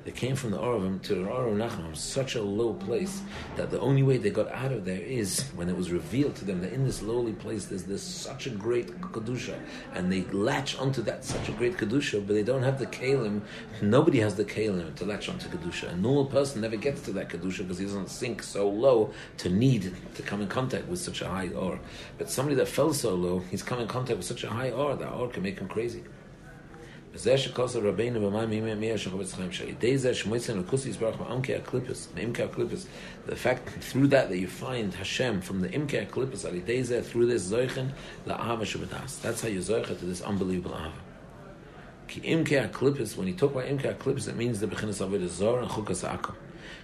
They 0.04 0.10
came 0.10 0.36
from 0.36 0.50
the 0.50 0.58
Oravim 0.58 1.00
to 1.04 1.14
Orav 1.24 1.56
Nachman, 1.56 1.96
such 1.96 2.34
a 2.34 2.42
low 2.42 2.74
place 2.74 3.22
that 3.56 3.70
the 3.70 3.80
only 3.80 4.02
way 4.02 4.18
they 4.18 4.28
got 4.28 4.52
out 4.52 4.70
of 4.70 4.84
there 4.84 5.00
is 5.00 5.44
when 5.56 5.70
it 5.70 5.76
was 5.76 5.90
revealed 5.90 6.36
to 6.36 6.44
them 6.44 6.60
that 6.60 6.74
in 6.74 6.84
this 6.84 7.00
lowly 7.00 7.32
place 7.32 7.64
there's 7.64 7.84
this 7.84 8.02
such 8.02 8.46
a 8.46 8.50
great 8.50 8.88
kedusha, 9.00 9.58
and 9.94 10.12
they 10.12 10.24
latch 10.24 10.76
onto 10.76 11.00
that 11.02 11.24
such 11.24 11.48
a 11.48 11.52
great 11.52 11.78
kedusha, 11.78 12.24
but 12.26 12.34
they 12.34 12.42
don't 12.42 12.62
have 12.62 12.78
the 12.78 12.86
kalim. 12.86 13.40
Nobody 13.80 14.20
has 14.20 14.34
the 14.34 14.44
kalim 14.44 14.94
to 14.94 15.06
latch 15.06 15.30
onto 15.30 15.48
kedusha. 15.48 15.90
A 15.90 15.96
normal 15.96 16.26
person 16.26 16.60
never 16.60 16.76
gets 16.76 17.00
to 17.02 17.12
that 17.12 17.30
kedusha 17.30 17.58
because 17.58 17.78
he 17.78 17.86
doesn't 17.86 18.10
sink 18.10 18.42
so 18.42 18.68
low 18.68 19.10
to 19.38 19.48
need 19.48 19.94
to 20.16 20.22
come 20.22 20.42
in 20.42 20.48
contact 20.48 20.86
with 20.86 20.98
such 20.98 21.22
a 21.22 21.28
high 21.28 21.48
or. 21.48 21.80
But 22.18 22.28
somebody 22.28 22.56
that 22.56 22.68
fell 22.68 22.92
so 22.92 23.14
low, 23.14 23.38
he's 23.50 23.62
come 23.62 23.80
in 23.80 23.88
contact 23.88 24.18
with 24.18 24.26
such 24.26 24.44
a 24.44 24.50
high 24.50 24.70
or 24.70 24.96
that 24.96 25.12
or 25.12 25.28
can 25.28 25.42
make 25.42 25.58
him 25.58 25.68
crazy. 25.68 26.04
זה 27.15 27.37
שכוס 27.37 27.75
רבינו 27.75 28.31
במים 28.31 28.49
מימי 28.49 28.75
מי 28.75 28.93
השחובץ 28.93 29.33
חיים 29.33 29.51
שעל 29.51 29.69
ידי 29.69 29.97
זה 29.97 30.13
שמועצן 30.13 30.59
לקוס 30.59 30.85
יסברך 30.85 31.19
מעמקי 31.19 31.55
הקליפס, 31.55 32.09
מעמקי 32.15 32.43
הקליפס, 32.43 32.87
the 33.27 33.31
fact 33.31 33.69
through 33.91 34.07
that 34.07 34.29
that 34.29 34.37
you 34.37 34.47
find 34.47 34.93
Hashem 34.93 35.41
from 35.41 35.61
the 35.61 35.75
imke 35.75 36.01
הקליפס, 36.01 36.45
על 36.45 36.55
ידי 36.55 36.83
זה, 36.83 37.01
through 37.11 37.25
this 37.33 37.37
זויכן 37.37 37.85
לאהבה 38.27 38.65
שבדס. 38.65 39.21
That's 39.25 39.41
how 39.41 39.47
you 39.47 39.59
זויכה 39.59 39.93
to 39.93 40.05
this 40.05 40.25
unbelievable 40.25 40.73
אהבה. 40.73 40.99
כי 42.07 42.21
imke 42.21 42.53
הקליפס, 42.53 43.15
when 43.15 43.27
you 43.27 43.41
talk 43.41 43.51
about 43.55 43.67
imke 43.67 43.87
הקליפס, 43.87 44.27
it 44.27 44.35
means 44.35 44.59
the 44.59 44.67
bechinas 44.67 45.01
of 45.01 45.13
it 45.13 45.27
zor 45.29 45.59
and 45.59 45.69
chukas 45.69 46.03
akum. 46.03 46.35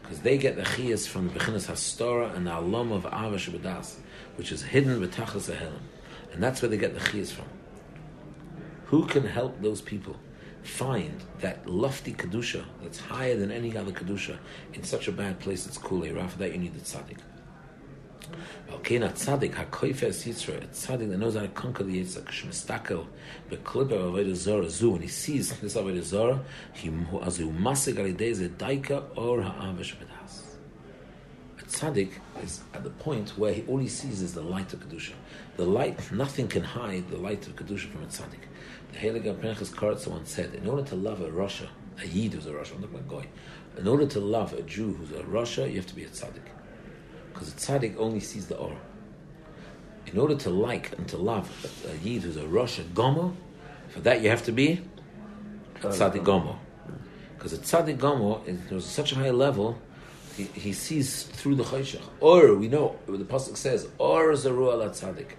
Because 0.01 0.19
they 0.19 0.37
get 0.37 0.55
the 0.55 0.63
chiyas 0.63 1.07
from 1.07 1.29
the 1.29 1.39
bechinas 1.39 1.67
hastora 1.67 2.35
and 2.35 2.45
the 2.47 2.59
alum 2.59 2.91
of 2.91 3.03
ahava 3.03 3.35
shebedas, 3.35 3.95
which 4.35 4.51
is 4.51 4.61
hidden 4.63 4.99
betachas 5.01 5.49
ahelim. 5.53 5.85
And 6.33 6.43
that's 6.43 6.61
where 6.61 6.69
they 6.69 6.77
get 6.77 6.93
the 6.93 6.99
chiyas 6.99 7.31
from. 7.31 7.45
Who 8.90 9.06
can 9.06 9.24
help 9.24 9.62
those 9.62 9.80
people 9.80 10.16
find 10.64 11.22
that 11.38 11.64
lofty 11.68 12.12
kedusha 12.12 12.64
that's 12.82 12.98
higher 12.98 13.36
than 13.36 13.52
any 13.52 13.76
other 13.76 13.92
kedusha 13.92 14.36
in 14.74 14.82
such 14.82 15.06
a 15.06 15.12
bad 15.12 15.38
place? 15.38 15.64
It's 15.64 15.78
kule. 15.78 16.02
For 16.28 16.38
that, 16.38 16.50
you 16.52 16.58
need 16.58 16.74
the 16.74 16.80
tzaddik. 16.80 17.18
Okay, 18.72 18.98
not 18.98 19.14
tzaddik, 19.14 19.54
hakoifes 19.54 20.26
yitzra, 20.26 20.62
a 20.62 20.66
tzaddik 20.66 21.08
that 21.08 21.18
knows 21.18 21.34
how 21.36 21.42
to 21.42 21.48
conquer 21.48 21.84
the 21.84 22.02
yitzra, 22.02 22.24
kshmistakel, 22.24 23.06
beklipa 23.48 23.92
avodah 23.92 24.34
zora 24.34 24.68
zu, 24.68 24.90
when 24.90 25.02
he 25.02 25.08
sees 25.08 25.52
this 25.60 25.76
avodah 25.76 26.02
zora, 26.02 26.40
he 26.72 26.90
as 27.22 27.36
he 27.36 27.44
masik 27.44 27.94
alidei 27.94 28.34
ze 28.34 28.48
daika 28.48 29.04
or 29.16 29.40
ha'avesh 29.40 29.94
v'das. 29.94 30.42
A 31.60 31.62
tzaddik 31.62 32.10
is 32.42 32.60
at 32.74 32.82
the 32.82 32.90
point 32.90 33.30
where 33.38 33.52
he, 33.52 33.62
all 33.68 33.78
he 33.78 33.88
sees 33.88 34.20
is 34.20 34.34
the 34.34 34.42
light 34.42 34.72
of 34.72 34.80
kedusha. 34.80 35.12
The 35.56 35.64
light, 35.64 36.10
nothing 36.10 36.48
can 36.48 36.64
hide 36.64 37.08
the 37.08 37.18
light 37.18 37.46
of 37.46 37.54
kedusha 37.54 37.88
from 37.92 38.02
a 38.02 38.06
tzaddik. 38.06 38.49
The 38.92 38.98
Heilige 38.98 39.40
Pinchas 39.40 39.70
Koretz 39.70 40.06
once 40.06 40.32
said, 40.32 40.54
in 40.54 40.68
order 40.68 40.82
to 40.82 40.96
love 40.96 41.20
a 41.20 41.28
rasha, 41.28 41.68
a 42.02 42.06
Yid 42.06 42.32
who's 42.34 42.46
a 42.46 42.50
rasha, 42.50 42.74
I'm 42.74 42.80
not 42.80 42.92
going 42.92 43.04
to 43.04 43.10
go. 43.10 43.22
In 43.78 43.86
order 43.86 44.06
to 44.06 44.20
love 44.20 44.52
a 44.52 44.62
Jew 44.62 44.94
who's 44.94 45.12
a 45.12 45.22
rasha, 45.22 45.68
you 45.70 45.76
have 45.76 45.86
to 45.86 45.94
be 45.94 46.04
a 46.04 46.08
tzaddik. 46.08 46.46
Because 47.32 47.48
a 47.48 47.52
tzaddik 47.52 47.96
only 47.96 48.20
sees 48.20 48.46
the 48.46 48.56
aura. 48.56 48.76
In 50.06 50.18
order 50.18 50.34
to 50.34 50.50
like 50.50 50.96
and 50.98 51.06
to 51.08 51.16
love 51.16 51.48
a, 51.84 51.90
a 51.90 51.96
Yid 51.96 52.22
who's 52.22 52.36
a 52.36 52.42
rasha 52.42 52.84
Gomo, 52.92 53.34
for 53.88 54.00
that 54.00 54.22
you 54.22 54.30
have 54.30 54.44
to 54.44 54.52
be 54.52 54.82
a 55.82 55.86
tzaddik 55.86 56.24
Gomo. 56.24 56.56
Because 57.36 57.52
a 57.52 57.58
tzaddik 57.58 57.98
Gomo 57.98 58.46
is 58.72 58.84
such 58.84 59.12
a 59.12 59.14
high 59.14 59.30
level, 59.30 59.78
he, 60.36 60.44
he 60.44 60.72
sees 60.72 61.24
through 61.24 61.54
the 61.54 61.64
chayshach. 61.64 62.02
Or, 62.20 62.54
we 62.54 62.68
know, 62.68 62.96
the 63.06 63.18
Pasuk 63.18 63.56
says, 63.56 63.88
Or 63.98 64.32
zaru 64.32 64.72
ala 64.72 64.90
tzaddik. 64.90 65.32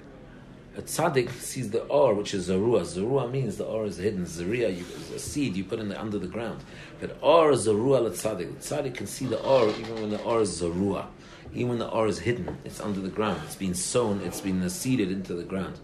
A 0.78 0.82
tzaddik 0.82 1.30
sees 1.32 1.70
the 1.72 1.84
or, 1.84 2.14
which 2.14 2.34
is 2.34 2.48
zarua. 2.48 2.82
Zarua 2.82 3.30
means 3.30 3.58
the 3.58 3.66
or 3.66 3.86
is 3.86 3.98
hidden. 3.98 4.26
Zaria 4.26 4.70
is 4.70 5.12
a 5.12 5.20
seed 5.20 5.58
you 5.58 5.66
put 5.66 5.80
in 5.80 5.90
the, 5.90 6.00
under 6.00 6.18
the 6.18 6.28
ground. 6.28 6.64
But 7.02 7.18
or 7.22 7.52
is 7.52 7.68
la 7.68 7.74
tzaddik. 7.74 8.60
The 8.60 8.76
tzaddik 8.76 8.96
can 8.96 9.08
see 9.08 9.26
the 9.26 9.42
or 9.44 9.68
even 9.68 9.96
when 9.96 10.10
the 10.12 10.22
or 10.22 10.42
is 10.42 10.62
zarua. 10.62 11.08
Even 11.54 11.70
when 11.70 11.80
the 11.80 11.90
or 11.90 12.08
is 12.08 12.20
hidden, 12.20 12.58
it's 12.64 12.80
under 12.80 13.02
the 13.02 13.10
ground. 13.10 13.42
It's 13.46 13.56
been 13.56 13.74
sown. 13.74 14.22
It's 14.22 14.40
been 14.40 14.70
seeded 14.70 15.12
into 15.12 15.34
the 15.34 15.44
ground. 15.44 15.78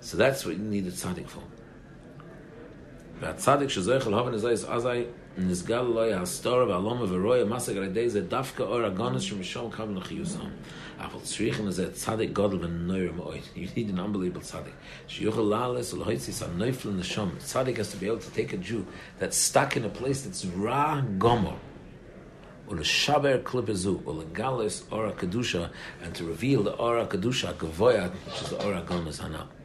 So 0.00 0.16
that's 0.16 0.44
what 0.44 0.56
you 0.56 0.64
need 0.64 0.88
a 0.88 0.90
tzaddik 0.90 1.28
for. 1.28 1.42
והצדיק 3.19 3.69
שזויכל 3.69 4.13
הובן 4.13 4.33
הזה 4.33 4.51
אזי 4.51 5.03
נסגל 5.37 5.81
לו 5.81 6.01
ההסתור 6.01 6.57
והלום 6.57 6.97
ורויה 7.09 7.45
מסג 7.45 7.77
על 7.77 7.83
ידי 7.83 8.09
זה 8.09 8.21
דווקא 8.21 8.63
אור 8.63 8.81
הגונס 8.81 9.21
שמשום 9.21 9.71
קו 9.71 9.83
לחיוסם. 9.95 10.39
אבל 10.99 11.19
צריכים 11.23 11.67
לזה 11.67 11.91
צדיק 11.93 12.31
גודל 12.33 12.65
ונויר 12.65 13.11
מאוד. 13.11 13.35
You 13.55 13.59
need 13.75 13.95
an 13.95 13.97
unbelievable 13.97 14.41
צדיק. 14.41 14.73
שיוכל 15.07 15.41
לעלס 15.41 15.93
ולהויציס 15.93 16.43
הנויפל 16.43 16.89
נשום. 16.89 17.29
Tzaddik 17.39 17.77
has 17.77 17.91
to 17.91 18.03
be 18.03 18.07
able 18.07 18.19
to 18.19 18.35
take 18.35 18.53
a 18.53 18.57
Jew 18.57 18.83
that's 19.19 19.37
stuck 19.37 19.77
in 19.77 19.83
a 19.83 20.01
place 20.01 20.21
that's 20.21 20.45
ra 20.65 21.01
gomor. 21.19 21.57
ולשבר 22.67 23.37
קליפה 23.43 23.73
זו, 23.73 23.99
ולגלס 24.07 24.87
אור 24.91 25.03
הקדושה, 25.03 25.65
and 26.01 26.17
to 26.17 26.19
reveal 26.19 26.67
the 26.67 26.79
אור 26.79 26.95
הקדושה 26.95 27.49
הגבויה, 27.49 28.07
which 28.07 28.31
is 28.31 28.49
the 28.49 28.63
אור 28.63 28.73
הגונס 28.73 29.21
הנ"ל. 29.21 29.56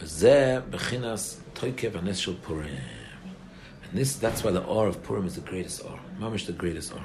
V'zeh 0.00 0.62
b'chinas 0.62 1.36
toikev 1.54 1.94
anes 1.96 2.20
shel 2.20 2.34
Purim. 2.34 2.66
And 2.66 3.92
this, 3.92 4.16
that's 4.16 4.42
why 4.42 4.50
the 4.50 4.62
R 4.62 4.86
of 4.86 5.02
Purim 5.02 5.26
is 5.26 5.34
the 5.34 5.42
greatest 5.42 5.84
R. 5.84 6.00
Mamish 6.18 6.46
the 6.46 6.52
greatest 6.52 6.94
R. 6.94 7.04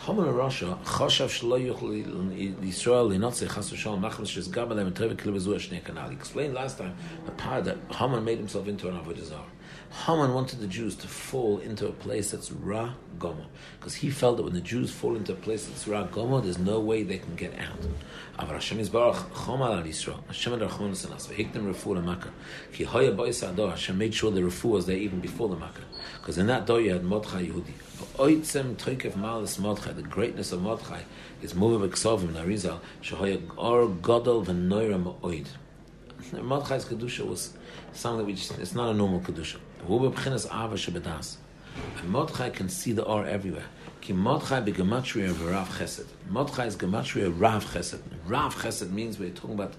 Haman 0.00 0.26
Rasha, 0.26 0.78
Choshav 0.84 1.28
Shelo 1.28 1.58
Yuchli 1.58 2.04
Yisrael 2.56 3.10
Linotze 3.10 3.52
Chas 3.52 3.70
V'Shalom 3.70 4.00
Nachal 4.00 4.26
Shiz 4.26 4.46
Gam 4.48 4.70
Alem 4.70 4.92
Tevik 4.92 5.16
Kilu 5.16 5.36
Bezu 5.36 5.54
Ashnei 5.54 5.82
Kanal. 5.82 6.10
He 6.10 6.16
explained 6.16 6.52
last 6.52 6.76
time 6.76 6.94
the 7.24 7.32
power 7.32 7.62
that 7.62 7.78
Haman 7.92 8.22
made 8.22 8.36
himself 8.36 8.68
into 8.68 8.88
an 8.88 8.98
Avodah 9.00 9.24
Zarah. 9.24 9.42
Haman 9.90 10.34
wanted 10.34 10.60
the 10.60 10.66
Jews 10.66 10.94
to 10.96 11.08
fall 11.08 11.58
into 11.58 11.86
a 11.86 11.92
place 11.92 12.30
that's 12.32 12.52
Ra 12.52 12.92
Gomo. 13.18 13.46
Because 13.78 13.94
he 13.94 14.10
felt 14.10 14.36
that 14.36 14.42
when 14.42 14.52
the 14.52 14.60
Jews 14.60 14.90
fall 14.90 15.16
into 15.16 15.32
a 15.32 15.36
place 15.36 15.66
that's 15.66 15.88
Ra 15.88 16.06
Gomo, 16.06 16.42
there's 16.42 16.58
no 16.58 16.78
way 16.78 17.02
they 17.02 17.18
can 17.18 17.34
get 17.36 17.54
out. 17.58 18.48
Hashem 18.48 18.78
is 18.80 18.90
Baruch 18.90 19.16
Chomal 19.32 19.70
al. 19.70 20.22
Hashem 20.26 20.52
had 20.52 20.68
Rachman 20.68 20.90
Sanas. 20.90 21.28
V'hiktem 21.28 21.72
refu 21.72 21.94
la 21.94 22.00
Makkah. 22.00 22.30
Ki 22.72 22.84
hoya 22.84 23.12
bois 23.12 23.42
ador. 23.42 23.70
Hashem 23.70 23.96
made 23.98 24.14
sure 24.14 24.30
the 24.30 24.40
refu 24.40 24.66
was 24.66 24.86
there 24.86 24.96
even 24.96 25.20
before 25.20 25.48
the 25.48 25.56
Makkah. 25.56 25.82
Because 26.20 26.38
in 26.38 26.46
that 26.46 26.66
door 26.66 26.80
you 26.80 26.92
had 26.92 27.04
Mordechai 27.04 27.46
Yehudi. 27.46 27.72
Oitzem 28.16 28.76
toikev 28.76 29.12
malas 29.12 29.58
Mordechai. 29.58 29.92
The 29.92 30.02
greatness 30.02 30.52
of 30.52 30.62
Mordechai 30.62 31.02
is 31.42 31.54
Muvav 31.54 31.88
Eksovim 31.88 32.32
Narizal. 32.32 32.80
Shehoya 33.02 33.40
or 33.56 33.88
Godel 33.88 34.44
v'noira 34.44 35.02
ma'oid. 35.02 35.46
Mordechai's 36.42 36.84
Kedusha 36.84 37.26
was 37.26 37.54
something 37.92 38.18
that 38.18 38.24
we 38.24 38.34
just, 38.34 38.58
it's 38.58 38.74
not 38.74 38.90
a 38.90 38.94
normal 38.94 39.20
Kedusha. 39.20 39.58
And 42.00 42.10
Mordechai 42.10 42.50
can 42.50 42.68
see 42.68 42.92
the 42.92 43.04
or 43.04 43.26
everywhere. 43.26 43.64
Ki 44.00 44.12
Mordechai 44.12 44.60
be 44.60 44.72
gematria 44.72 45.30
of 45.30 45.44
Rav 45.44 45.68
Chesed. 45.78 46.06
Mordechai 46.28 46.66
is 46.66 46.76
gematria 46.76 47.32
Rav 47.36 47.64
Chesed. 47.64 48.00
Rav 48.26 48.54
Chesed 48.54 48.90
means 48.90 49.18
we're 49.18 49.30
talking 49.30 49.54
about, 49.54 49.74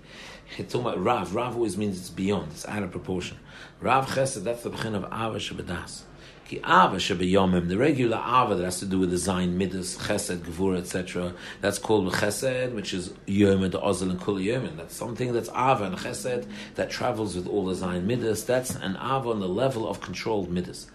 we're 0.57 0.65
talking 0.65 0.81
about 0.81 1.03
Rav. 1.03 1.35
Rav 1.35 1.55
always 1.55 1.77
means 1.77 1.99
it's 1.99 2.09
beyond, 2.09 2.51
it's 2.51 2.67
out 2.67 2.83
of 2.83 2.91
proportion. 2.91 3.37
Rav 3.81 4.07
Chesed, 4.07 4.43
that's 4.43 4.63
the 4.63 4.69
bechin 4.69 4.95
of 4.95 5.03
Ava 5.05 5.39
Shebedas. 5.39 6.03
Ki 6.49 6.57
Ava 6.57 6.97
Shebeyomim, 6.97 7.67
the 7.67 7.77
regular 7.77 8.17
Ava 8.17 8.55
that 8.55 8.63
has 8.63 8.79
to 8.79 8.87
do 8.87 8.97
with 8.97 9.11
the 9.11 9.17
Zayin, 9.17 9.53
Midas, 9.53 9.95
Chesed, 9.97 10.39
Gevur, 10.39 10.79
etc. 10.79 11.33
That's 11.61 11.77
called 11.77 12.11
Chesed, 12.11 12.73
which 12.73 12.91
is 12.91 13.13
Yom, 13.27 13.61
the 13.69 13.79
Ozel, 13.79 14.09
and 14.09 14.19
Kul 14.19 14.39
Yom. 14.39 14.75
That's 14.75 14.95
something 14.95 15.31
that's 15.31 15.49
Ava 15.49 15.83
and 15.83 15.95
Chesed 15.95 16.47
that 16.73 16.89
travels 16.89 17.35
with 17.35 17.47
all 17.47 17.65
the 17.67 17.75
Zayin 17.75 18.05
Midas. 18.05 18.43
That's 18.45 18.73
an 18.75 18.95
Ava 18.95 19.29
on 19.29 19.41
the 19.41 19.47
level 19.47 19.87
of 19.87 20.01
controlled 20.01 20.49
Midas. 20.49 20.87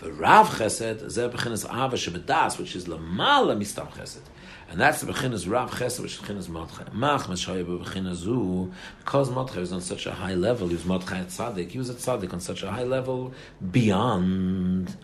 The 0.00 0.12
Rav 0.12 0.48
Chesed, 0.48 1.02
Zeh 1.02 1.30
Bechinas 1.30 1.66
Ava 1.66 1.94
Shebedas, 1.94 2.58
which 2.58 2.74
is 2.74 2.86
Lamala 2.86 3.54
Mistam 3.54 3.92
Chesed. 3.92 4.22
And 4.70 4.80
that's 4.80 5.02
the 5.02 5.12
Bechinas 5.12 5.46
Rav 5.50 5.72
Chesed, 5.72 6.00
which 6.00 6.14
is 6.14 6.20
Bechinas 6.20 6.48
Mordechai. 6.48 6.84
Mach 6.94 7.26
Meshaya 7.26 7.66
Bechinas 7.66 8.14
Zu, 8.14 8.72
because 8.98 9.30
Mordechai 9.30 9.60
was 9.60 9.72
on 9.72 9.82
such 9.82 10.06
a 10.06 10.12
high 10.12 10.32
level, 10.34 10.68
he 10.68 10.74
was 10.74 10.86
Mordechai 10.86 11.24
Tzaddik, 11.24 11.72
he 11.72 11.76
was 11.76 11.90
a 11.90 11.94
Tzaddik 11.94 12.32
on 12.32 12.40
such 12.40 12.62
a 12.62 12.70
high 12.70 12.84
level, 12.84 13.34
beyond 13.70 14.96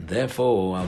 Therefore, 0.00 0.78
al. 0.78 0.86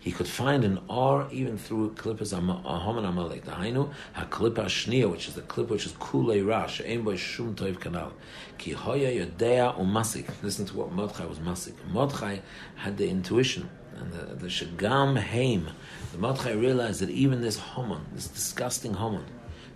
He 0.00 0.12
could 0.12 0.28
find 0.28 0.64
an 0.64 0.80
R 0.88 1.28
even 1.30 1.58
through 1.58 1.90
klippas 1.92 2.32
haman 2.32 3.04
amalek. 3.04 3.44
The 3.44 3.50
hainu 3.50 3.92
ha 4.14 4.26
klippa 4.30 4.64
shnia, 4.64 5.10
which 5.10 5.28
is 5.28 5.34
the 5.34 5.42
clip 5.42 5.68
which 5.68 5.84
is 5.84 5.92
kulei 5.92 6.46
rash, 6.46 6.80
ein 6.80 7.16
shum 7.16 7.54
toiv 7.54 7.78
kanal. 7.78 8.12
Ki 8.56 8.72
hoya 8.72 9.26
yodea 9.26 9.78
umasik. 9.78 10.30
Listen 10.42 10.64
to 10.64 10.74
what 10.74 10.90
Mordechai 10.92 11.26
was 11.26 11.38
masik. 11.38 11.74
Mordechai 11.90 12.38
had 12.76 12.96
the 12.96 13.06
intuition 13.06 13.68
and 13.94 14.12
the, 14.12 14.36
the 14.36 14.46
shagam 14.46 15.18
heim. 15.18 15.68
The 16.12 16.18
Mordechai 16.18 16.52
realized 16.52 17.00
that 17.00 17.10
even 17.10 17.42
this 17.42 17.58
Haman, 17.58 18.06
this 18.14 18.28
disgusting 18.28 18.94
Haman, 18.94 19.26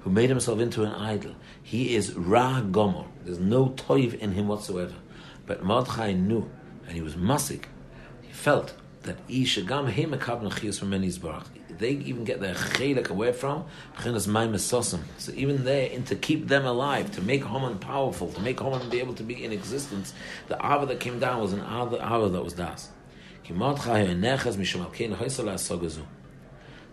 who 0.00 0.11
made 0.11 0.31
himself 0.31 0.59
into 0.59 0.85
an 0.85 0.93
idol, 0.93 1.35
he 1.62 1.95
is 1.95 2.14
ra 2.14 2.62
gomor. 2.62 3.07
There's 3.25 3.38
no 3.38 3.69
toiv 3.69 4.14
in 4.19 4.33
him 4.33 4.49
whatsoever. 4.49 4.95
But 5.50 5.64
Mordechai 5.64 6.12
knew, 6.12 6.49
and 6.87 6.95
he 6.95 7.00
was 7.00 7.16
masik. 7.16 7.64
He 8.23 8.33
felt 8.33 8.73
that 9.02 9.26
Ishagam 9.26 9.92
Hemakab 9.92 10.42
Nachias 10.49 10.78
from 10.78 10.92
Menizbarach. 10.92 11.47
They 11.76 11.90
even 11.90 12.23
get 12.23 12.40
their 12.40 12.54
chelik 12.54 13.09
away 13.09 13.33
from. 13.33 13.64
So 15.19 15.33
even 15.33 15.64
there, 15.64 15.90
and 15.92 16.07
to 16.07 16.14
keep 16.14 16.47
them 16.47 16.64
alive, 16.64 17.11
to 17.16 17.21
make 17.21 17.45
Haman 17.45 17.80
powerful, 17.80 18.30
to 18.30 18.40
make 18.40 18.61
Haman 18.61 18.90
be 18.90 19.00
able 19.00 19.14
to 19.14 19.25
be 19.25 19.45
in 19.45 19.50
existence, 19.50 20.14
the 20.47 20.54
Ava 20.64 20.87
that 20.87 21.00
came 21.00 21.19
down 21.19 21.40
was 21.40 21.52
an 21.52 21.62
Ava, 21.62 22.28
that 22.28 22.45
was 22.45 22.52
Das. 22.52 22.90
Ki 23.42 23.52
Mordechai. 23.52 24.04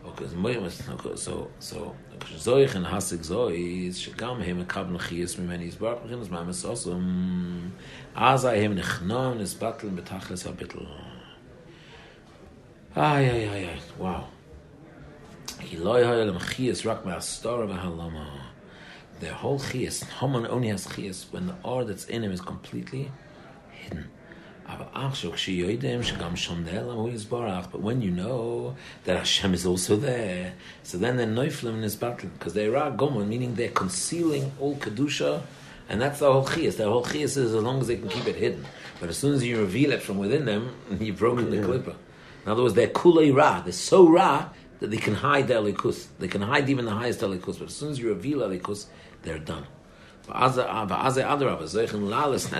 Okay, 0.08 1.16
so 1.16 1.52
so 1.60 1.96
zoich 2.38 2.76
and 2.76 2.86
hasig 2.86 3.26
zoich 3.26 3.92
shegam 3.94 4.42
hem 4.42 4.66
kab 4.66 4.90
nchiyas 4.90 5.36
mimeni 5.38 5.70
zbar 5.70 6.02
beginners 6.02 6.30
ma 6.30 6.44
mesosum 6.44 7.72
az 8.16 8.46
i 8.46 8.56
hem 8.56 8.76
nchnom 8.78 9.42
is 9.42 9.54
battle 9.54 9.90
habitel 9.90 10.88
ay 12.96 13.30
ay 13.30 13.50
ay 13.50 13.66
ay 13.70 13.80
wow 14.00 14.24
he 15.60 15.78
loy 15.78 16.04
hayel 16.04 16.34
mchiyas 16.34 16.86
rak 16.86 17.06
ma 17.06 17.20
star 17.20 17.68
ma 17.68 17.78
halama 17.78 18.28
their 19.20 19.34
whole 19.34 19.60
chiyas 19.60 20.04
Haman 20.04 20.48
only 20.48 20.70
has 20.70 20.88
chiyas 20.88 21.32
when 21.34 21.48
the 21.48 21.56
or 21.64 21.84
that's 21.84 22.06
in 22.06 22.24
him 22.24 22.32
is 22.32 22.42
completely 22.42 23.12
hidden 23.72 24.10
but 27.72 27.82
when 27.82 28.02
you 28.02 28.12
know 28.12 28.76
that 29.06 29.18
Hashem 29.18 29.54
is 29.54 29.66
also 29.66 29.96
there, 29.96 30.54
so 30.84 30.98
then 30.98 31.16
they're 31.16 31.26
noiflim 31.26 31.76
in 31.76 31.82
his 31.84 31.96
battle 31.96 32.30
because 32.38 32.54
they're 32.54 32.72
gomon, 32.72 33.28
meaning 33.28 33.56
they're 33.56 33.70
concealing 33.70 34.52
all 34.60 34.76
kedusha, 34.76 35.42
and 35.88 36.02
that's 36.02 36.20
the 36.20 36.32
whole 36.32 36.46
chiyas. 36.46 36.76
The 36.76 36.84
whole 36.84 37.06
chiyas 37.06 37.38
is 37.38 37.38
as 37.38 37.54
long 37.54 37.80
as 37.80 37.88
they 37.88 37.96
can 37.96 38.10
keep 38.10 38.28
it 38.28 38.36
hidden. 38.36 38.66
But 39.00 39.08
as 39.10 39.18
soon 39.18 39.34
as 39.36 39.44
you 39.44 39.60
reveal 39.60 39.94
it 39.94 40.02
from 40.02 40.18
within 40.18 40.44
them, 40.46 40.76
you've 41.00 41.18
broken 41.18 41.50
the 41.50 41.58
klipa. 41.58 41.96
In 42.46 42.52
other 42.52 42.64
words, 42.64 42.74
they're 42.74 42.88
kulei 42.88 43.34
ra. 43.34 43.62
They're 43.62 43.72
so 43.72 44.10
ra 44.10 44.50
that 44.80 44.92
they 44.92 44.98
can 44.98 45.16
hide 45.16 45.48
the 45.48 45.54
elikus. 45.56 46.08
They 46.20 46.28
can 46.28 46.42
hide 46.42 46.70
even 46.70 46.86
the 46.86 46.92
highest 46.92 47.22
elikus. 47.22 47.58
But 47.60 47.70
as 47.70 47.76
soon 47.76 47.92
as 47.92 48.00
you 48.00 48.10
reveal 48.10 48.40
elikus, 48.40 48.88
they're 49.24 49.40
done. 49.40 49.66
And 50.30 50.54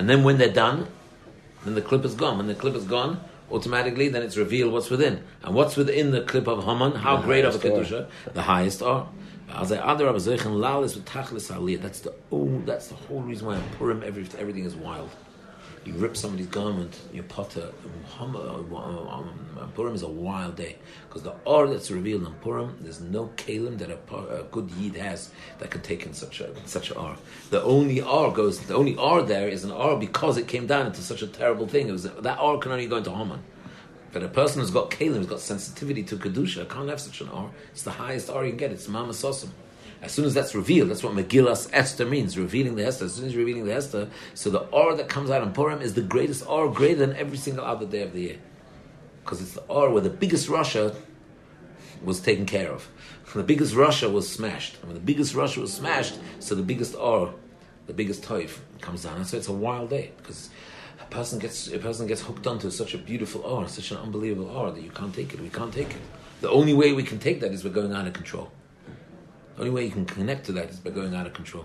then 0.08 0.24
when 0.24 0.38
they're 0.38 0.52
done, 0.52 0.86
then 1.64 1.74
the 1.74 1.82
clip 1.82 2.04
is 2.04 2.14
gone. 2.14 2.38
When 2.38 2.46
the 2.46 2.54
clip 2.54 2.74
is 2.74 2.84
gone, 2.84 3.20
automatically 3.50 4.08
then 4.08 4.22
it's 4.22 4.36
revealed 4.36 4.72
what's 4.72 4.90
within. 4.90 5.24
And 5.42 5.54
what's 5.54 5.76
within 5.76 6.10
the 6.10 6.22
clip 6.22 6.46
of 6.46 6.64
Haman? 6.64 6.92
How 6.92 7.16
The 7.18 7.22
great 7.22 7.44
of 7.44 7.54
a 7.54 7.58
kedusha? 7.58 8.08
The 8.32 8.42
highest 8.42 8.82
are. 8.82 9.08
As 9.50 9.72
I 9.72 9.78
other 9.78 10.06
That's 11.76 12.00
the 12.00 12.14
oh, 12.30 12.62
that's 12.66 12.88
the 12.88 12.94
whole 12.94 13.22
reason 13.22 13.46
why 13.46 13.56
in 13.56 13.62
Purim 13.78 14.02
every, 14.04 14.26
everything 14.38 14.64
is 14.64 14.76
wild. 14.76 15.10
You 15.84 15.94
rip 15.94 16.16
somebody's 16.16 16.48
garment, 16.48 16.98
you 17.12 17.22
potter. 17.22 17.72
Purim 19.74 19.94
is 19.94 20.02
a 20.02 20.08
wild 20.08 20.56
day 20.56 20.76
because 21.08 21.22
the 21.22 21.34
or 21.44 21.68
that's 21.68 21.90
revealed 21.90 22.26
in 22.26 22.32
Purim, 22.34 22.76
there's 22.80 23.00
no 23.00 23.30
kalim 23.36 23.78
that 23.78 23.90
a, 23.90 24.16
a, 24.16 24.42
good 24.44 24.70
yid 24.72 24.96
has 24.96 25.30
that 25.58 25.70
can 25.70 25.80
take 25.80 26.04
in 26.04 26.12
such 26.12 26.40
a 26.40 26.50
such 26.66 26.90
a 26.90 26.98
or. 26.98 27.16
The 27.50 27.62
only 27.62 28.00
or 28.00 28.32
goes, 28.32 28.60
the 28.60 28.74
only 28.74 28.96
or 28.96 29.22
there 29.22 29.48
is 29.48 29.64
an 29.64 29.70
or 29.70 29.98
because 29.98 30.36
it 30.36 30.48
came 30.48 30.66
down 30.66 30.86
into 30.86 31.00
such 31.00 31.22
a 31.22 31.26
terrible 31.26 31.66
thing. 31.66 31.88
It 31.88 31.92
was 31.92 32.04
that 32.04 32.38
or 32.38 32.58
can 32.58 32.72
only 32.72 32.86
go 32.86 32.96
into 32.96 33.14
Haman. 33.14 33.42
But 34.12 34.22
a 34.22 34.28
person 34.28 34.60
who's 34.60 34.70
got 34.70 34.90
kalim, 34.90 35.16
who's 35.16 35.26
got 35.26 35.40
sensitivity 35.40 36.02
to 36.04 36.16
kedusha, 36.16 36.68
can't 36.68 36.88
have 36.88 37.00
such 37.00 37.20
an 37.20 37.28
or. 37.28 37.50
It's 37.72 37.82
the 37.82 37.92
highest 37.92 38.30
or 38.30 38.44
you 38.44 38.50
can 38.50 38.58
get. 38.58 38.72
It's 38.72 38.88
mama 38.88 39.12
sosim. 39.12 39.50
As 40.00 40.12
soon 40.12 40.24
as 40.26 40.34
that's 40.34 40.54
revealed, 40.54 40.90
that's 40.90 41.02
what 41.02 41.14
Megillas 41.14 41.68
Esther 41.72 42.06
means, 42.06 42.38
revealing 42.38 42.76
the 42.76 42.86
Esther. 42.86 43.06
As 43.06 43.14
soon 43.14 43.26
as 43.26 43.34
you're 43.34 43.44
revealing 43.44 43.64
the 43.64 43.74
Esther, 43.74 44.08
so 44.34 44.48
the 44.48 44.60
or 44.60 44.94
that 44.94 45.08
comes 45.08 45.30
out 45.30 45.42
in 45.42 45.52
Purim 45.52 45.80
is 45.80 45.94
the 45.94 46.02
greatest 46.02 46.46
or, 46.46 46.70
greater 46.72 47.06
than 47.06 47.16
every 47.16 47.36
single 47.36 47.64
other 47.64 47.84
day 47.84 48.02
of 48.02 48.12
the 48.12 48.20
year. 48.20 48.38
Because 49.24 49.42
it's 49.42 49.52
the 49.52 49.62
or 49.62 49.90
where 49.90 50.02
the 50.02 50.10
biggest 50.10 50.48
rasha 50.48 50.94
was 52.02 52.20
taken 52.20 52.46
care 52.46 52.70
of. 52.70 52.88
The 53.34 53.42
biggest 53.42 53.74
rasha 53.74 54.10
was 54.10 54.26
smashed. 54.26 54.76
And 54.76 54.84
when 54.84 54.94
the 54.94 55.04
biggest 55.04 55.34
rasha 55.34 55.58
was 55.58 55.74
smashed, 55.74 56.18
so 56.40 56.54
the 56.54 56.62
biggest 56.62 56.94
or, 56.94 57.34
the 57.86 57.92
biggest 57.92 58.22
toif 58.22 58.60
comes 58.80 59.02
down. 59.02 59.16
And 59.16 59.26
so 59.26 59.36
it's 59.36 59.48
a 59.48 59.52
wild 59.52 59.90
day 59.90 60.12
because 60.16 60.48
a 60.98 61.04
person 61.10 61.38
gets 61.38 61.70
a 61.70 61.78
person 61.78 62.06
gets 62.06 62.22
hooked 62.22 62.46
onto 62.46 62.70
such 62.70 62.94
a 62.94 62.98
beautiful 62.98 63.42
or, 63.42 63.68
such 63.68 63.90
an 63.90 63.98
unbelievable 63.98 64.48
or 64.48 64.70
that 64.70 64.82
you 64.82 64.90
can't 64.90 65.14
take 65.14 65.34
it. 65.34 65.40
We 65.40 65.50
can't 65.50 65.74
take 65.74 65.90
it. 65.90 66.00
The 66.40 66.48
only 66.48 66.72
way 66.72 66.94
we 66.94 67.02
can 67.02 67.18
take 67.18 67.40
that 67.40 67.52
is 67.52 67.64
we're 67.64 67.70
going 67.70 67.92
out 67.92 68.06
of 68.06 68.14
control. 68.14 68.50
The 69.58 69.64
only 69.64 69.74
way 69.74 69.84
you 69.86 69.90
can 69.90 70.06
connect 70.06 70.46
to 70.46 70.52
that 70.52 70.70
is 70.70 70.78
by 70.78 70.90
going 70.90 71.16
out 71.16 71.26
of 71.26 71.34
control. 71.34 71.64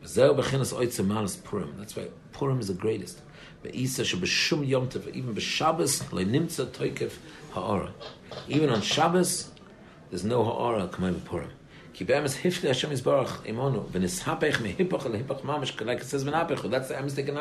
That's 0.00 0.16
why 0.16 2.08
Purim 2.32 2.60
is 2.60 2.68
the 2.68 2.72
greatest. 2.72 3.20
Even 8.48 8.70
on 8.70 8.80
Shabbos, 8.80 9.50
there's 10.08 10.24
no 10.24 10.42
ha'ara 10.44 10.88
coming 10.88 11.20
Purim. 11.20 11.50
Ki 11.92 12.04
be'emes 12.04 12.36
hifli 12.40 12.68
Hashem 12.68 12.90
Yisbarach 12.90 13.44
imonu 13.44 13.84
v'nishapech 13.90 14.54
mehipach 14.54 15.02
lehipach 15.02 15.42
mamish 15.42 15.78
like 15.84 16.00
it 16.00 16.06
says 16.06 16.24
v'napechu. 16.24 16.70
That's 16.70 16.88
the 16.88 16.94
emes 16.94 17.14
taken 17.14 17.36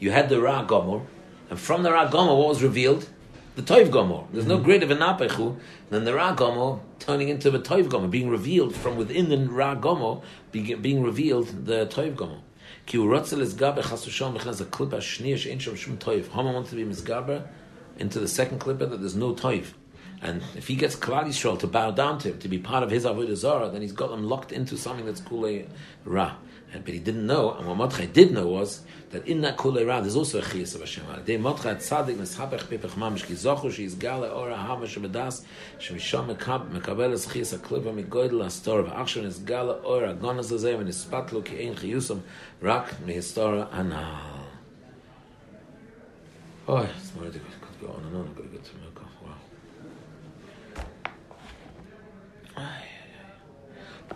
You 0.00 0.10
had 0.10 0.30
the 0.30 0.40
Ra 0.40 0.64
Gomor, 0.66 1.04
and 1.50 1.60
from 1.60 1.82
the 1.82 1.92
Ra 1.92 2.10
Gomor, 2.10 2.38
what 2.38 2.48
was 2.48 2.62
revealed? 2.62 3.06
The 3.54 3.62
Toiv 3.62 3.88
Gomor. 3.90 4.26
There's 4.32 4.46
no 4.46 4.56
mm-hmm. 4.56 4.64
greater 4.64 4.86
Vinapechu 4.86 5.56
than 5.90 6.04
the 6.04 6.14
Ra 6.14 6.34
Gomor 6.34 6.80
turning 6.98 7.28
into 7.28 7.50
the 7.50 7.60
Toiv 7.60 7.88
Gomor, 7.88 8.10
being 8.10 8.28
revealed 8.28 8.74
from 8.74 8.96
within 8.96 9.28
the 9.28 9.38
Ra 9.38 9.74
Gomor, 9.76 10.22
being 10.50 11.02
revealed 11.02 11.66
the 11.66 11.86
Toiv 11.86 12.16
Gomor. 12.16 12.40
Ki 12.86 12.98
urotzel 12.98 13.40
is 13.40 13.54
gabe 13.54 13.78
chasushon 13.78 14.36
mechnas 14.36 14.60
a 14.60 14.64
klipa 14.64 14.98
shniyah 14.98 15.38
she'en 15.38 15.58
shom 15.58 15.76
shum 15.76 15.96
toiv. 15.96 16.28
Hama 16.28 16.52
wants 16.52 16.70
to 16.70 16.76
be 16.76 16.84
misgaber 16.84 17.46
into 17.98 18.18
the 18.18 18.28
second 18.28 18.60
klipa 18.60 18.90
that 18.90 19.00
there's 19.00 19.16
no 19.16 19.34
toiv. 19.34 19.66
And 20.24 20.42
if 20.56 20.68
he 20.68 20.74
gets 20.74 20.96
Klal 20.96 21.24
Yisrael 21.24 21.58
to 21.58 21.66
bow 21.66 21.90
down 21.90 22.18
to 22.20 22.30
him, 22.30 22.38
to 22.38 22.48
be 22.48 22.58
part 22.58 22.82
of 22.82 22.90
his 22.90 23.04
Avodah 23.04 23.36
Zarah, 23.36 23.68
then 23.68 23.82
he's 23.82 23.92
got 23.92 24.08
them 24.08 24.24
locked 24.24 24.52
into 24.52 24.78
something 24.78 25.04
that's 25.04 25.20
Kulei 25.20 25.66
Ra. 26.06 26.36
And, 26.72 26.82
but 26.82 26.94
he 26.94 26.98
didn't 26.98 27.26
know, 27.26 27.52
and 27.52 27.68
what 27.68 27.76
Mordechai 27.76 28.06
did 28.06 28.32
know 28.32 28.48
was 28.48 28.80
that 29.10 29.28
in 29.28 29.42
that 29.42 29.58
Kulei 29.58 29.86
Ra, 29.86 30.00
there's 30.00 30.16
also 30.16 30.38
a 30.38 30.42
Chiyas 30.42 30.74
of 30.74 30.80
Hashem. 30.80 31.04
De 31.26 31.36
Mordechai 31.36 31.74
Tzadik 31.74 32.16
Neshapech 32.16 32.62
Pipech 32.62 32.92
Mamish 32.92 33.26
Ki 33.26 33.34
Zochu 33.34 33.70
She's 33.70 33.94
Gale 33.94 34.24
Ora 34.24 34.56
Hava 34.56 34.86
Shebedas 34.86 35.44
Shemisham 35.78 36.34
Mekabel 36.34 37.12
Es 37.12 37.26
Chiyas 37.26 37.58
HaKlipa 37.58 37.92
Migoydel 37.94 38.46
Astor 38.46 38.82
V'achshav 38.82 39.24
Nesgale 39.24 39.84
Ora 39.84 40.14
Gonas 40.14 40.50
V'nispatlu 40.50 41.44
Ki 41.44 41.68
Ein 41.68 41.74
Chiyusam 41.74 42.22
Rak 42.62 42.94
Mehistora 43.06 43.68
Anal. 43.78 44.46
Oh, 46.66 46.78
it's 46.78 47.14
more 47.14 47.26
difficult. 47.26 47.60
Could 47.60 47.80
go 47.86 47.92
on 47.92 48.04
and 48.06 48.16
on. 48.16 48.22
I've 48.22 48.36
got 48.36 48.42
to 48.44 48.48
get 48.48 48.64
to 48.64 48.70
Melkov. 48.70 49.10
Wow. 49.22 49.34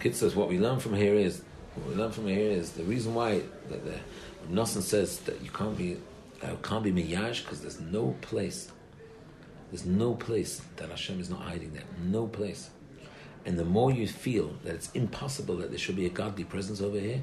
Says 0.00 0.34
what 0.34 0.48
we 0.48 0.58
learn 0.58 0.78
from 0.78 0.94
here 0.94 1.14
is 1.14 1.42
what 1.74 1.88
we 1.88 1.94
learn 1.94 2.12
from 2.12 2.28
here 2.28 2.50
is 2.50 2.72
the 2.72 2.84
reason 2.84 3.14
why 3.14 3.42
that 3.68 3.84
the 3.84 3.98
Nosson 4.48 4.80
says 4.80 5.18
that 5.20 5.42
you 5.42 5.50
can't 5.50 5.76
be 5.76 5.98
uh, 6.42 6.54
can't 6.62 6.84
be 6.84 6.92
miyash 6.92 7.42
because 7.42 7.60
there's 7.60 7.80
no 7.80 8.16
place, 8.22 8.70
there's 9.70 9.84
no 9.84 10.14
place 10.14 10.62
that 10.76 10.88
Hashem 10.88 11.20
is 11.20 11.28
not 11.28 11.40
hiding 11.40 11.72
there, 11.74 11.82
no 12.02 12.26
place. 12.26 12.70
And 13.44 13.58
the 13.58 13.64
more 13.64 13.90
you 13.90 14.06
feel 14.06 14.54
that 14.64 14.74
it's 14.74 14.90
impossible 14.92 15.56
that 15.56 15.70
there 15.70 15.78
should 15.78 15.96
be 15.96 16.06
a 16.06 16.10
godly 16.10 16.44
presence 16.44 16.80
over 16.80 16.98
here, 16.98 17.20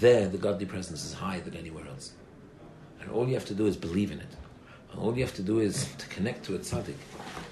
there 0.00 0.26
the 0.26 0.38
godly 0.38 0.66
presence 0.66 1.04
is 1.04 1.12
higher 1.12 1.40
than 1.40 1.56
anywhere 1.56 1.86
else. 1.86 2.12
And 3.00 3.10
all 3.10 3.28
you 3.28 3.34
have 3.34 3.46
to 3.46 3.54
do 3.54 3.66
is 3.66 3.76
believe 3.76 4.10
in 4.10 4.18
it. 4.18 4.34
And 4.90 5.00
all 5.00 5.14
you 5.14 5.22
have 5.22 5.34
to 5.34 5.42
do 5.42 5.60
is 5.60 5.88
to 5.98 6.06
connect 6.08 6.44
to 6.46 6.54
a 6.54 6.58
tzaddik. 6.58 6.96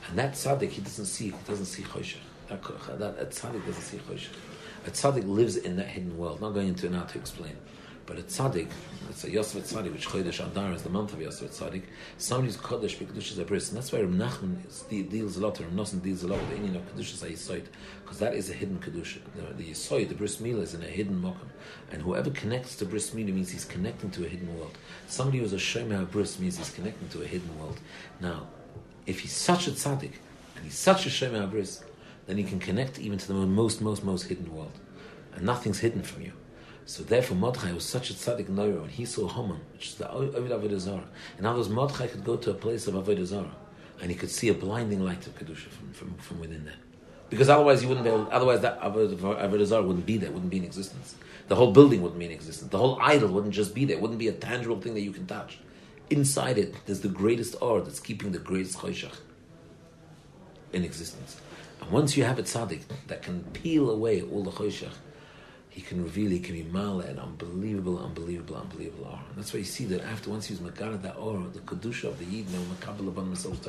And 0.08 0.18
that 0.18 0.32
tzaddik, 0.32 0.70
he 0.70 0.80
doesn't 0.80 1.06
see, 1.06 1.26
he 1.26 1.34
doesn't 1.46 1.66
see 1.66 1.82
choshech. 1.82 2.16
That, 2.48 2.62
that, 2.98 3.18
that 3.18 3.30
tzaddik 3.30 3.64
doesn't 3.66 3.82
see 3.82 3.98
choshech. 3.98 4.28
A 4.86 4.90
tzaddik 4.90 5.28
lives 5.28 5.56
in 5.56 5.76
that 5.76 5.88
hidden 5.88 6.16
world. 6.18 6.40
Not 6.40 6.54
going 6.54 6.68
into 6.68 6.86
it 6.86 6.92
now 6.92 7.04
to 7.04 7.18
explain. 7.18 7.56
But 8.04 8.18
a 8.18 8.22
tzaddik, 8.22 8.68
it's 9.08 9.24
a 9.24 9.30
Yosef 9.30 9.62
Tzaddik, 9.64 9.92
which 9.92 10.08
Chodesh 10.08 10.44
Adar 10.44 10.72
is 10.72 10.82
the 10.82 10.90
month 10.90 11.12
of 11.12 11.20
Yosef 11.20 11.52
Tzaddik. 11.52 11.84
Somebody's 12.18 12.56
Kodesh 12.56 12.96
B'Kedushas 12.96 13.42
Abris, 13.44 13.68
and 13.68 13.76
that's 13.76 13.92
why 13.92 14.00
Rav 14.00 14.10
Nachman 14.10 14.56
deals 15.08 15.36
a 15.36 15.40
lot, 15.40 15.60
or 15.60 15.64
Nosson 15.64 16.02
deals 16.02 16.24
a 16.24 16.26
lot 16.26 16.40
with 16.40 16.50
the 16.50 16.56
Indian 16.56 16.76
of 16.76 16.94
Kedushas 16.94 17.24
HaYisoid, 17.24 17.66
because 18.02 18.18
that 18.18 18.34
is 18.34 18.50
a 18.50 18.54
hidden 18.54 18.80
Kedusha. 18.80 19.18
The, 19.36 19.54
the 19.54 19.70
Yisoid, 19.70 20.08
the 20.08 20.14
Bris 20.14 20.38
Milah, 20.38 20.62
is 20.62 20.74
in 20.74 20.82
a 20.82 20.86
hidden 20.86 21.22
Mokum. 21.22 21.48
And 21.92 22.02
whoever 22.02 22.30
connects 22.30 22.74
to 22.76 22.86
Bris 22.86 23.10
Milah 23.10 23.32
means 23.32 23.50
he's 23.50 23.64
connecting 23.64 24.10
to 24.10 24.24
a 24.24 24.28
hidden 24.28 24.52
world. 24.58 24.76
Somebody 25.06 25.38
who's 25.38 25.52
a 25.52 25.56
Shemah 25.56 26.10
Bris 26.10 26.40
means 26.40 26.58
he's 26.58 26.70
connecting 26.70 27.08
to 27.10 27.22
a 27.22 27.26
hidden 27.26 27.56
world. 27.60 27.78
Now, 28.20 28.48
if 29.06 29.20
he's 29.20 29.32
such 29.32 29.68
a 29.68 29.70
tzaddik, 29.70 30.14
and 30.56 30.64
he's 30.64 30.78
such 30.78 31.06
a 31.06 31.08
Shemah 31.08 31.50
Bris, 31.50 31.84
then 32.26 32.38
you 32.38 32.44
can 32.44 32.58
connect 32.58 32.98
even 32.98 33.18
to 33.18 33.28
the 33.28 33.34
most, 33.34 33.80
most, 33.80 34.04
most 34.04 34.24
hidden 34.24 34.54
world. 34.54 34.78
And 35.34 35.44
nothing's 35.44 35.80
hidden 35.80 36.02
from 36.02 36.22
you. 36.22 36.32
So 36.84 37.02
therefore, 37.02 37.36
Mordechai 37.36 37.72
was 37.72 37.84
such 37.84 38.10
a 38.10 38.14
tzaddik 38.14 38.46
noira 38.46 38.80
when 38.80 38.90
he 38.90 39.04
saw 39.04 39.28
Haman, 39.28 39.60
which 39.72 39.88
is 39.88 39.94
the 39.94 40.10
Ovid 40.10 40.50
Avodah 40.50 40.78
Zarah. 40.78 41.08
And 41.36 41.42
now 41.42 41.54
those 41.54 41.68
Mordechai 41.68 42.08
could 42.08 42.24
go 42.24 42.36
to 42.36 42.50
a 42.50 42.54
place 42.54 42.86
of 42.86 42.94
Avodah 42.94 43.24
Zarah, 43.24 43.54
and 44.00 44.10
he 44.10 44.16
could 44.16 44.30
see 44.30 44.48
a 44.48 44.54
blinding 44.54 45.04
light 45.04 45.26
of 45.26 45.38
kedusha 45.38 45.68
from, 45.68 45.92
from, 45.92 46.14
from 46.14 46.40
within 46.40 46.64
there. 46.64 46.74
Because 47.30 47.48
otherwise, 47.48 47.82
you 47.82 47.88
wouldn't 47.88 48.04
be 48.04 48.10
able. 48.10 48.28
Otherwise, 48.30 48.60
that 48.60 48.80
Avodah 48.80 49.64
Zarah 49.64 49.82
wouldn't 49.82 50.04
be 50.04 50.18
there. 50.18 50.30
Wouldn't 50.30 50.50
be 50.50 50.58
in 50.58 50.64
existence. 50.64 51.14
The 51.48 51.56
whole 51.56 51.72
building 51.72 52.02
wouldn't 52.02 52.18
be 52.18 52.26
in 52.26 52.32
existence. 52.32 52.70
The 52.70 52.78
whole 52.78 52.98
idol 53.00 53.30
wouldn't 53.30 53.54
just 53.54 53.74
be 53.74 53.84
there. 53.84 53.96
It 53.96 54.02
wouldn't 54.02 54.18
be 54.18 54.28
a 54.28 54.32
tangible 54.32 54.80
thing 54.80 54.94
that 54.94 55.00
you 55.00 55.12
can 55.12 55.26
touch. 55.26 55.58
Inside 56.10 56.58
it, 56.58 56.74
there's 56.84 57.00
the 57.00 57.08
greatest 57.08 57.56
art 57.62 57.84
that's 57.86 58.00
keeping 58.00 58.32
the 58.32 58.38
greatest 58.38 58.78
choshech 58.78 59.14
in 60.72 60.84
existence. 60.84 61.40
And 61.80 61.90
once 61.90 62.16
you 62.16 62.24
have 62.24 62.38
a 62.38 62.42
tzaddik 62.42 62.82
that 63.08 63.22
can 63.22 63.44
peel 63.52 63.90
away 63.90 64.22
all 64.22 64.42
the 64.42 64.50
choshech, 64.50 64.94
he 65.68 65.80
can 65.80 66.02
reveal, 66.02 66.30
he 66.30 66.38
can 66.38 66.54
be 66.54 66.64
mala 66.64 67.04
an 67.04 67.18
unbelievable, 67.18 67.98
unbelievable, 67.98 68.56
unbelievable 68.56 69.06
aura. 69.06 69.24
And 69.30 69.38
that's 69.38 69.54
why 69.54 69.60
you 69.60 69.64
see 69.64 69.86
that 69.86 70.02
after 70.04 70.28
once 70.28 70.46
he 70.46 70.54
was 70.54 70.60
makara 70.60 71.00
that 71.00 71.16
aura, 71.16 71.44
the 71.48 71.60
kedusha 71.60 72.04
of 72.04 72.18
the 72.18 72.26
yid, 72.26 72.46
makabel 72.46 73.08
upon 73.08 73.30
themselves, 73.30 73.66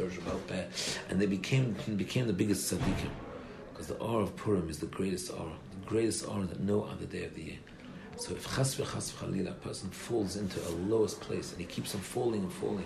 and 1.10 1.22
they 1.22 1.26
became 1.26 1.76
became 1.96 2.28
the 2.28 2.34
biggest 2.34 2.72
tzaddikim. 2.72 3.10
Because 3.72 3.88
the 3.88 3.96
aura 3.96 4.24
of 4.24 4.36
Purim 4.36 4.70
is 4.70 4.80
the 4.80 4.86
greatest 4.88 5.32
aura, 5.32 5.54
the 5.72 5.90
greatest 5.90 6.28
aura 6.28 6.46
that 6.46 6.60
no 6.60 6.84
other 6.84 7.06
day 7.06 7.24
of 7.24 7.34
the 7.36 7.42
year. 7.42 7.60
So 8.18 8.34
if 8.34 8.54
chas 8.54 8.76
v'chas 8.76 9.14
v'chalila, 9.14 9.52
a 9.52 9.54
person 9.54 9.90
falls 9.90 10.36
into 10.36 10.60
a 10.68 10.72
lowest 10.72 11.22
place 11.22 11.52
and 11.52 11.62
he 11.62 11.66
keeps 11.66 11.96
on 11.96 12.02
falling 12.02 12.42
and 12.42 12.54
falling, 12.54 12.86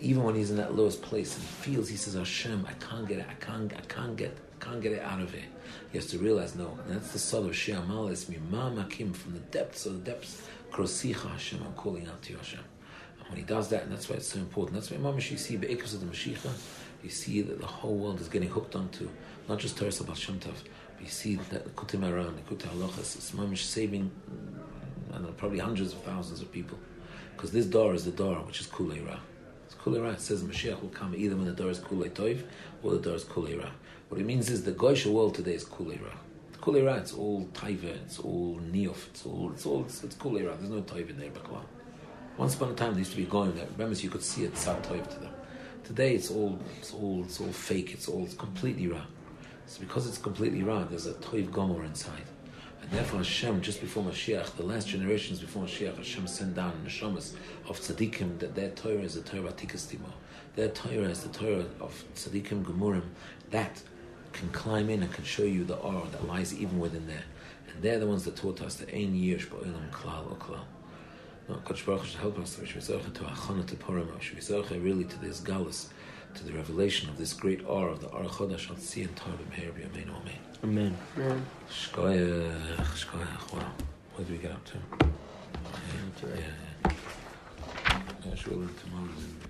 even 0.00 0.22
when 0.22 0.34
he's 0.34 0.50
in 0.50 0.56
that 0.56 0.74
lowest 0.74 1.02
place 1.02 1.34
and 1.36 1.44
feels, 1.44 1.88
he 1.88 1.96
says, 1.96 2.14
Hashem, 2.14 2.66
I 2.68 2.72
can't 2.74 3.06
get 3.06 3.18
it, 3.18 3.26
I 3.28 3.34
can't, 3.34 3.72
I 3.72 3.80
can't 3.82 4.16
get, 4.16 4.36
can't 4.60 4.80
get 4.80 4.92
it 4.92 5.02
out 5.02 5.20
of 5.20 5.34
it. 5.34 5.44
He 5.92 5.98
has 5.98 6.06
to 6.08 6.18
realize, 6.18 6.54
no, 6.56 6.78
and 6.84 6.94
that's 6.94 7.12
the 7.12 7.18
soul 7.18 7.46
of 7.46 7.56
Shea 7.56 7.74
Malis, 7.74 8.26
Mimamakim, 8.26 9.14
from 9.14 9.34
the 9.34 9.40
depths 9.40 9.86
of 9.86 9.92
the 10.04 10.10
depths, 10.10 10.42
Krosicha 10.72 11.30
Hashem, 11.30 11.62
I'm 11.64 11.72
calling 11.74 12.06
out 12.08 12.20
to 12.22 12.32
you, 12.32 12.38
Hashem. 12.38 12.60
And 13.20 13.28
when 13.28 13.38
he 13.38 13.44
does 13.44 13.68
that, 13.68 13.84
and 13.84 13.92
that's 13.92 14.08
why 14.08 14.16
it's 14.16 14.28
so 14.28 14.38
important, 14.38 14.74
that's 14.74 14.90
why 14.90 14.96
Mamash, 14.96 15.30
you 15.30 15.36
see, 15.36 15.56
Be'ekus 15.56 15.94
of 15.94 16.00
the 16.00 16.06
Mashiach, 16.06 16.50
you 17.02 17.10
see 17.10 17.42
that 17.42 17.60
the 17.60 17.66
whole 17.66 17.94
world 17.94 18.20
is 18.20 18.28
getting 18.28 18.48
hooked 18.48 18.74
onto, 18.74 19.08
not 19.48 19.58
just 19.58 19.76
Torah 19.76 19.90
Sabal 19.90 20.16
Shem 20.16 20.40
Tov, 20.40 20.54
but 20.96 21.02
you 21.02 21.08
see 21.08 21.36
that 21.36 21.64
the 21.64 21.70
Kutim 21.70 22.04
Aran, 22.04 22.34
the 22.34 22.42
Kutim 22.42 22.68
Halachas, 22.70 23.16
it's 23.16 23.30
Mamash 23.32 23.58
saving, 23.58 24.10
I 25.10 25.14
don't 25.14 25.24
know, 25.24 25.32
probably 25.32 25.58
hundreds 25.58 25.92
of 25.92 26.02
thousands 26.02 26.40
of 26.40 26.50
people. 26.50 26.78
Because 27.36 27.52
this 27.52 27.66
door 27.66 27.94
is 27.94 28.04
the 28.04 28.10
door 28.10 28.36
which 28.36 28.60
is 28.60 28.66
Kulei 28.66 29.06
Ra. 29.06 29.18
It's 29.74 29.82
Kulei 29.82 30.02
Ra. 30.02 30.16
Says 30.16 30.42
Mashiach 30.42 30.80
will 30.80 30.88
come 30.90 31.14
either 31.14 31.36
when 31.36 31.46
the 31.46 31.52
door 31.52 31.70
is 31.70 31.80
Kulei 31.80 32.10
Tov 32.10 32.42
or 32.82 32.92
the 32.92 32.98
door 32.98 33.14
is 33.14 33.24
Kulei 33.24 33.60
Ra. 33.60 33.70
What 34.08 34.20
it 34.20 34.24
means 34.24 34.50
is 34.50 34.64
the 34.64 34.72
Goyish 34.72 35.06
world 35.06 35.34
today 35.34 35.54
is 35.54 35.64
Kulira. 35.64 36.14
Kulira, 36.60 36.98
it's 36.98 37.12
all 37.12 37.46
Taiva, 37.52 37.96
it's 38.04 38.18
all 38.18 38.58
Neof, 38.72 39.08
it's 39.08 39.26
all, 39.26 39.50
it's 39.52 39.66
all, 39.66 39.82
it's, 39.82 40.04
it's 40.04 40.14
Kulira. 40.14 40.56
There's 40.58 40.70
no 40.70 40.82
Taiva 40.82 41.10
in 41.10 41.18
there, 41.18 41.30
Bakwa. 41.30 41.60
Once 42.36 42.54
upon 42.54 42.70
a 42.70 42.74
time, 42.74 42.94
they 42.94 43.00
used 43.00 43.10
to 43.12 43.16
be 43.16 43.24
going 43.24 43.54
there. 43.54 43.66
Remember, 43.76 43.96
you 43.98 44.10
could 44.10 44.22
see 44.22 44.44
it, 44.44 44.56
Sad 44.56 44.82
Taiv 44.84 45.08
to 45.14 45.20
them. 45.20 45.32
Today 45.84 46.14
it's 46.14 46.30
all 46.30 46.58
it's 46.78 46.94
all 46.94 47.22
it's 47.24 47.40
all 47.40 47.52
fake. 47.52 47.92
It's 47.92 48.08
all 48.08 48.24
it's 48.24 48.34
completely 48.34 48.86
raw. 48.86 49.04
It's 49.64 49.76
because 49.76 50.06
it's 50.06 50.18
completely 50.18 50.62
raw. 50.62 50.84
There's 50.84 51.06
a 51.06 51.12
toiv 51.14 51.50
gomor 51.50 51.84
inside. 51.84 52.24
And 52.84 52.92
therefore 52.92 53.20
Hashem, 53.20 53.62
just 53.62 53.80
before 53.80 54.04
Mashiach, 54.04 54.56
the 54.56 54.62
last 54.62 54.88
generations 54.88 55.40
before 55.40 55.64
Mashiach, 55.64 55.96
Hashem 55.96 56.26
sent 56.26 56.54
down 56.54 56.84
neshamas 56.86 57.32
of 57.66 57.80
tzaddikim 57.80 58.38
that 58.40 58.54
their 58.54 58.68
Torah 58.72 59.00
is 59.00 59.14
the 59.14 59.22
Torah 59.22 59.46
of 59.46 59.56
Timo. 59.56 60.12
Their 60.54 60.68
Torah 60.68 61.08
is 61.08 61.22
the 61.22 61.30
Torah 61.30 61.64
of 61.80 62.04
tzaddikim 62.14 62.62
gemurim. 62.62 63.04
That 63.50 63.80
can 64.34 64.50
climb 64.50 64.90
in 64.90 65.02
and 65.02 65.10
can 65.10 65.24
show 65.24 65.44
you 65.44 65.64
the 65.64 65.76
aura 65.76 66.06
that 66.10 66.28
lies 66.28 66.54
even 66.54 66.78
within 66.78 67.06
there. 67.06 67.24
And 67.72 67.82
they're 67.82 67.98
the 67.98 68.06
ones 68.06 68.24
that 68.26 68.36
taught 68.36 68.60
us 68.60 68.74
the 68.74 68.86
Ein 68.94 69.14
Yish 69.14 69.46
Ba'ilam 69.46 69.90
Klal 69.90 70.30
or 70.30 70.36
Klal. 70.36 70.64
No, 71.48 71.54
Kodesh 71.64 71.86
Baruch 71.86 72.04
should 72.04 72.20
help 72.20 72.38
us 72.38 72.56
to 72.56 73.76
Purim, 73.76 74.08
really 74.82 75.04
to 75.04 75.20
this 75.20 75.40
galus, 75.40 75.88
to 76.34 76.44
the 76.44 76.52
revelation 76.52 77.08
of 77.08 77.16
this 77.16 77.32
great 77.32 77.64
aura 77.66 77.92
of 77.92 78.00
the 78.00 78.08
Aura 78.08 78.26
Chodesh 78.26 78.68
Al 78.70 78.76
Tzion 78.76 79.14
Torah 79.14 79.36
B'Meher 79.36 79.72
Amen 79.84 80.10
Amen. 80.62 80.96
Amen. 81.16 81.46
Shkoyach, 81.70 82.76
shkoyach, 82.94 83.52
wow. 83.52 83.70
What 84.14 84.26
do 84.26 84.32
we 84.32 84.38
get 84.38 84.52
up 84.52 84.64
to? 84.64 84.74
Yeah, 85.00 86.28
yeah. 86.28 86.40
yeah. 86.86 86.92
Yeah, 88.26 88.34
sure, 88.34 88.52
tomorrow 88.52 89.08
then, 89.18 89.36
because 89.42 89.43